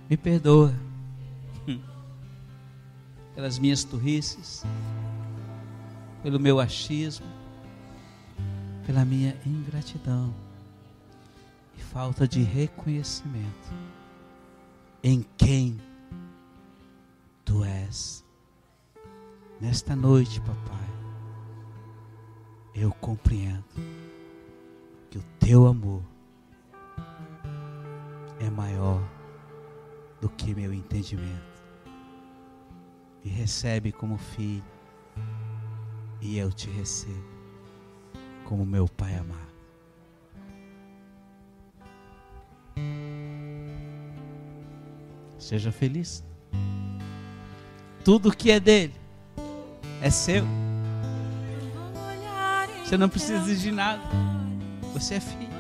[0.09, 0.75] Me perdoa
[3.35, 4.65] pelas minhas turrices,
[6.23, 7.27] pelo meu achismo,
[8.87, 10.35] pela minha ingratidão
[11.77, 13.71] e falta de reconhecimento
[15.03, 15.79] em quem
[17.45, 18.25] tu és.
[19.61, 20.89] Nesta noite, papai,
[22.75, 24.06] eu compreendo
[25.17, 26.03] que o teu amor
[28.39, 29.03] é maior
[30.21, 31.57] do que meu entendimento
[33.25, 34.65] me recebe como filho,
[36.21, 37.25] e eu te recebo
[38.45, 39.57] como meu Pai amado.
[45.39, 46.25] Seja feliz.
[48.05, 48.95] Tudo que é dele
[50.01, 50.45] é seu.
[52.85, 54.03] Você não precisa exigir nada.
[54.97, 55.56] Você é filho.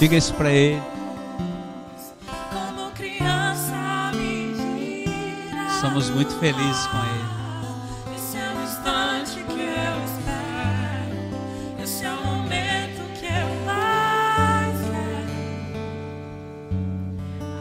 [0.00, 0.80] Diga isso para ele.
[2.50, 5.68] Como criança me gira.
[5.78, 7.28] Somos muito felizes com ele.
[8.16, 11.18] Esse é o instante que eu espero.
[11.82, 15.36] Esse é o momento que eu mais quero.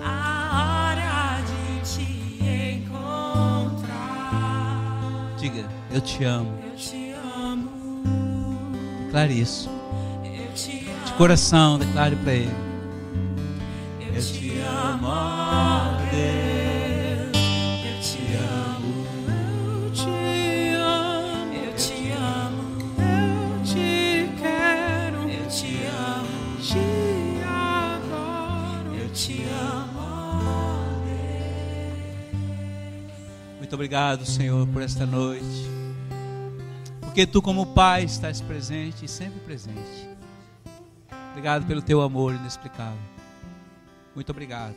[0.05, 0.15] A
[0.93, 1.61] hora de
[1.93, 2.07] te
[2.85, 4.15] encontrar.
[5.37, 6.57] Diga, eu te amo.
[6.63, 7.69] Eu te amo.
[9.07, 9.41] Declare
[11.19, 12.55] coração, declare para ele.
[13.99, 17.35] Eu te amo, ó Deus.
[17.83, 19.05] Eu te amo.
[19.27, 20.07] Eu te
[20.75, 21.53] amo.
[21.53, 22.63] Eu te amo.
[23.03, 25.29] Eu te quero.
[25.29, 26.57] Eu te amo.
[26.61, 28.95] Te adoro.
[28.95, 30.99] Eu te amo, ó
[33.57, 35.69] Muito obrigado, Senhor, por esta noite.
[37.01, 40.08] Porque tu, como Pai, estás presente e sempre presente.
[41.39, 42.99] Obrigado pelo teu amor inexplicável.
[44.13, 44.75] Muito obrigado.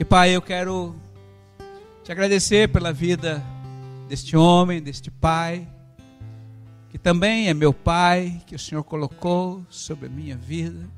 [0.00, 0.96] E Pai, eu quero
[2.02, 3.44] te agradecer pela vida
[4.08, 5.68] deste homem, deste pai,
[6.88, 10.88] que também é meu pai, que o Senhor colocou sobre a minha vida.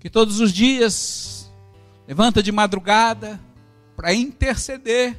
[0.00, 1.48] Que todos os dias
[2.04, 3.38] levanta de madrugada
[3.94, 5.16] para interceder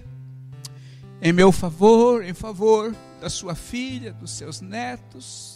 [1.22, 5.55] em meu favor, em favor da sua filha, dos seus netos,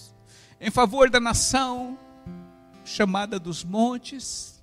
[0.59, 1.97] em favor da nação
[2.83, 4.61] chamada dos montes,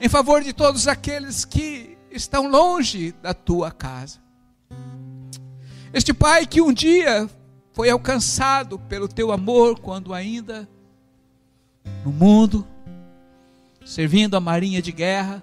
[0.00, 4.18] em favor de todos aqueles que estão longe da tua casa.
[5.92, 7.28] Este pai que um dia
[7.72, 10.68] foi alcançado pelo teu amor quando ainda
[12.04, 12.66] no mundo,
[13.84, 15.42] servindo a marinha de guerra,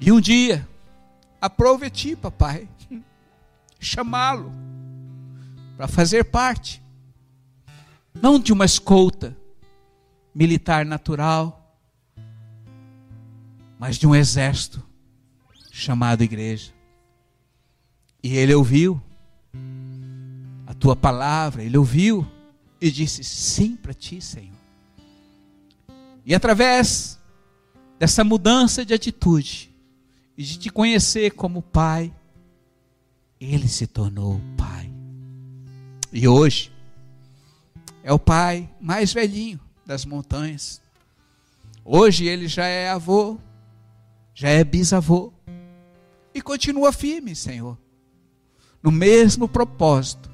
[0.00, 0.66] e um dia
[1.40, 2.68] aprove papai,
[3.78, 4.52] chamá-lo
[5.76, 6.82] para fazer parte,
[8.22, 9.36] não de uma escolta
[10.34, 11.62] militar natural,
[13.78, 14.82] mas de um exército
[15.70, 16.72] chamado igreja.
[18.22, 19.00] E ele ouviu
[20.66, 22.26] a tua palavra, ele ouviu
[22.80, 24.56] e disse sim para ti, Senhor.
[26.24, 27.18] E através
[27.98, 29.74] dessa mudança de atitude
[30.36, 32.12] e de te conhecer como pai,
[33.40, 34.90] ele se tornou pai.
[36.12, 36.72] E hoje
[38.06, 40.80] é o pai mais velhinho das montanhas.
[41.84, 43.36] Hoje ele já é avô,
[44.32, 45.32] já é bisavô
[46.32, 47.76] e continua firme, Senhor,
[48.80, 50.30] no mesmo propósito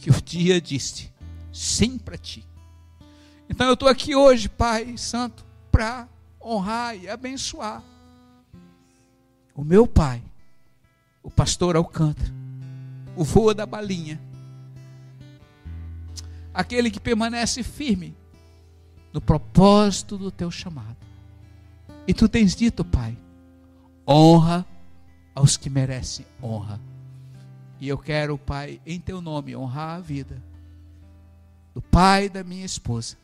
[0.00, 1.12] que o dia disse
[1.52, 2.44] sim para ti.
[3.48, 6.08] Então eu estou aqui hoje, Pai Santo, para
[6.42, 7.84] honrar e abençoar
[9.54, 10.20] o meu pai,
[11.22, 12.34] o pastor Alcântara,
[13.14, 14.20] o voa da balinha,
[16.52, 18.16] aquele que permanece firme
[19.12, 20.96] no propósito do teu chamado.
[22.06, 23.16] E tu tens dito, Pai,
[24.06, 24.66] honra
[25.34, 26.80] aos que merecem honra.
[27.80, 30.42] E eu quero, Pai, em teu nome, honrar a vida
[31.74, 33.16] do pai da minha esposa,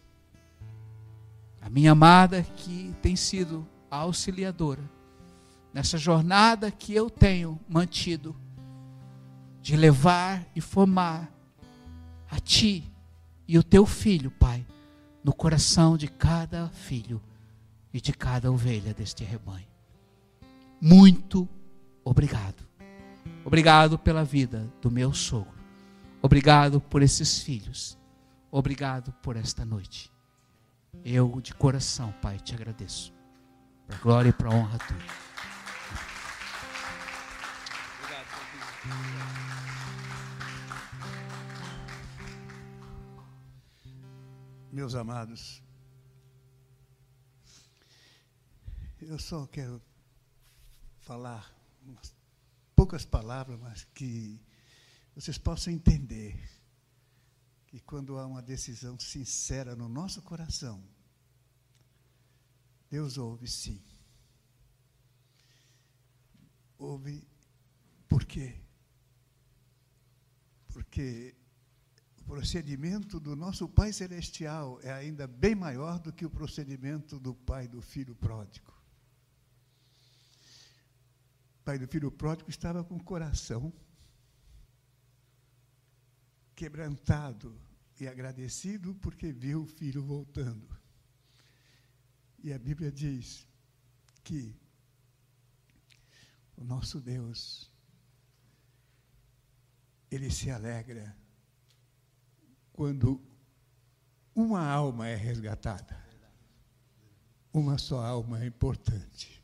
[1.60, 4.82] A minha amada que tem sido a auxiliadora
[5.74, 8.36] nessa jornada que eu tenho mantido
[9.60, 11.28] de levar e formar
[12.30, 12.88] a ti
[13.48, 14.66] e o teu filho, Pai,
[15.22, 17.22] no coração de cada filho
[17.92, 19.66] e de cada ovelha deste rebanho.
[20.80, 21.48] Muito
[22.04, 22.66] obrigado.
[23.44, 25.56] Obrigado pela vida do meu sogro.
[26.20, 27.96] Obrigado por esses filhos.
[28.50, 30.10] Obrigado por esta noite.
[31.04, 33.12] Eu, de coração, Pai, te agradeço.
[33.86, 34.96] Para glória e para honra tua.
[44.76, 45.62] Meus amados,
[49.00, 49.80] eu só quero
[50.98, 51.50] falar
[51.80, 52.14] umas
[52.74, 54.38] poucas palavras, mas que
[55.14, 56.38] vocês possam entender
[57.68, 60.86] que quando há uma decisão sincera no nosso coração,
[62.90, 63.82] Deus ouve sim.
[66.76, 67.26] Ouve
[68.06, 68.60] por quê?
[70.68, 71.34] Porque
[72.26, 77.68] procedimento do nosso Pai Celestial é ainda bem maior do que o procedimento do pai
[77.68, 78.72] do filho pródigo.
[81.60, 83.72] O pai do filho pródigo estava com o coração
[86.54, 87.56] quebrantado
[88.00, 90.68] e agradecido porque viu o filho voltando.
[92.42, 93.46] E a Bíblia diz
[94.24, 94.54] que
[96.56, 97.70] o nosso Deus,
[100.10, 101.16] ele se alegra
[102.76, 103.20] quando
[104.34, 106.04] uma alma é resgatada.
[107.52, 109.42] Uma só alma é importante,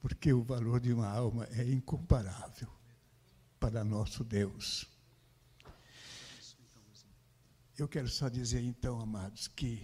[0.00, 2.68] porque o valor de uma alma é incomparável
[3.60, 4.86] para nosso Deus.
[7.76, 9.82] Eu quero só dizer então, amados, que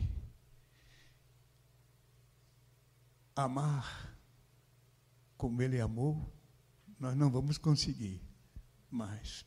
[3.37, 4.17] amar
[5.37, 6.35] como Ele amou,
[6.99, 8.23] nós não vamos conseguir,
[8.91, 9.45] mas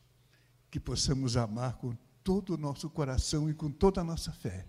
[0.69, 4.65] que possamos amar com todo o nosso coração e com toda a nossa fé.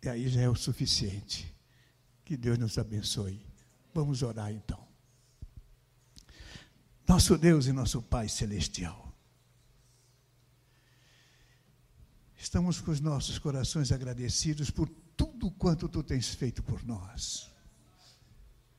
[0.00, 1.52] E aí já é o suficiente.
[2.24, 3.44] Que Deus nos abençoe.
[3.92, 4.86] Vamos orar então.
[7.08, 9.12] Nosso Deus e nosso Pai Celestial.
[12.36, 17.50] Estamos com os nossos corações agradecidos por tudo quanto tu tens feito por nós.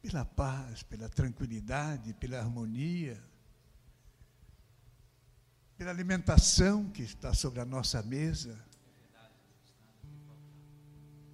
[0.01, 3.21] Pela paz, pela tranquilidade, pela harmonia,
[5.79, 8.59] pela alimentação que está sobre a nossa mesa.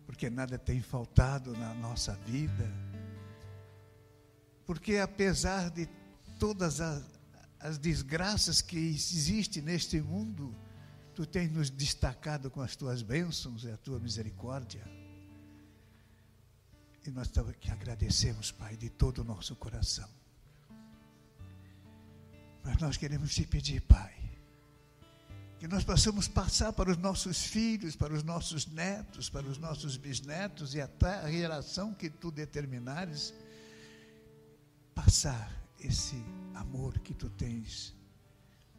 [0.06, 2.72] Porque nada tem faltado na nossa vida.
[4.64, 5.90] Porque apesar de
[6.40, 7.04] todas as,
[7.60, 10.56] as desgraças que existem neste mundo,
[11.16, 14.86] Tu tens nos destacado com as tuas bênçãos e a tua misericórdia.
[17.08, 20.10] E nós que agradecemos, Pai, de todo o nosso coração.
[22.62, 24.25] Mas nós queremos te pedir, Pai,
[25.60, 29.98] que nós possamos passar para os nossos filhos, para os nossos netos, para os nossos
[29.98, 33.34] bisnetos e até a geração que tu determinares,
[34.94, 37.96] passar esse amor que tu tens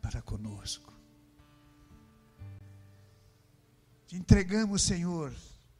[0.03, 0.93] para conosco.
[4.07, 5.35] Te entregamos, Senhor,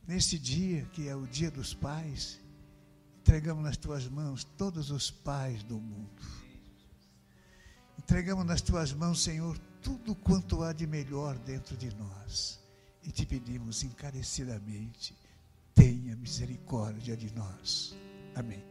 [0.07, 2.41] nesse dia que é o dia dos pais,
[3.21, 6.23] entregamos nas tuas mãos todos os pais do mundo.
[7.99, 12.59] Entregamos nas tuas mãos, Senhor, tudo quanto há de melhor dentro de nós.
[13.05, 15.17] E te pedimos encarecidamente,
[15.73, 17.95] tenha misericórdia de nós.
[18.35, 18.65] Amém.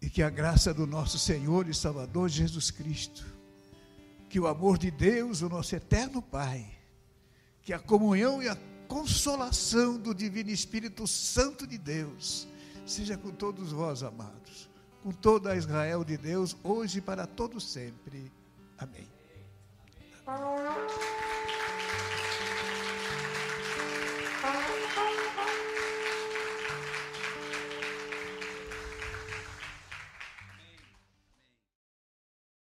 [0.00, 3.26] E que a graça do nosso Senhor e Salvador Jesus Cristo
[4.28, 6.64] que o amor de Deus, o nosso eterno Pai,
[7.62, 8.56] que a comunhão e a
[8.86, 12.46] consolação do Divino Espírito Santo de Deus
[12.86, 14.69] seja com todos vós, amados,
[15.02, 18.30] com toda a Israel de Deus, hoje e para todo sempre.
[18.78, 19.08] Amém.
[20.26, 21.59] Amém.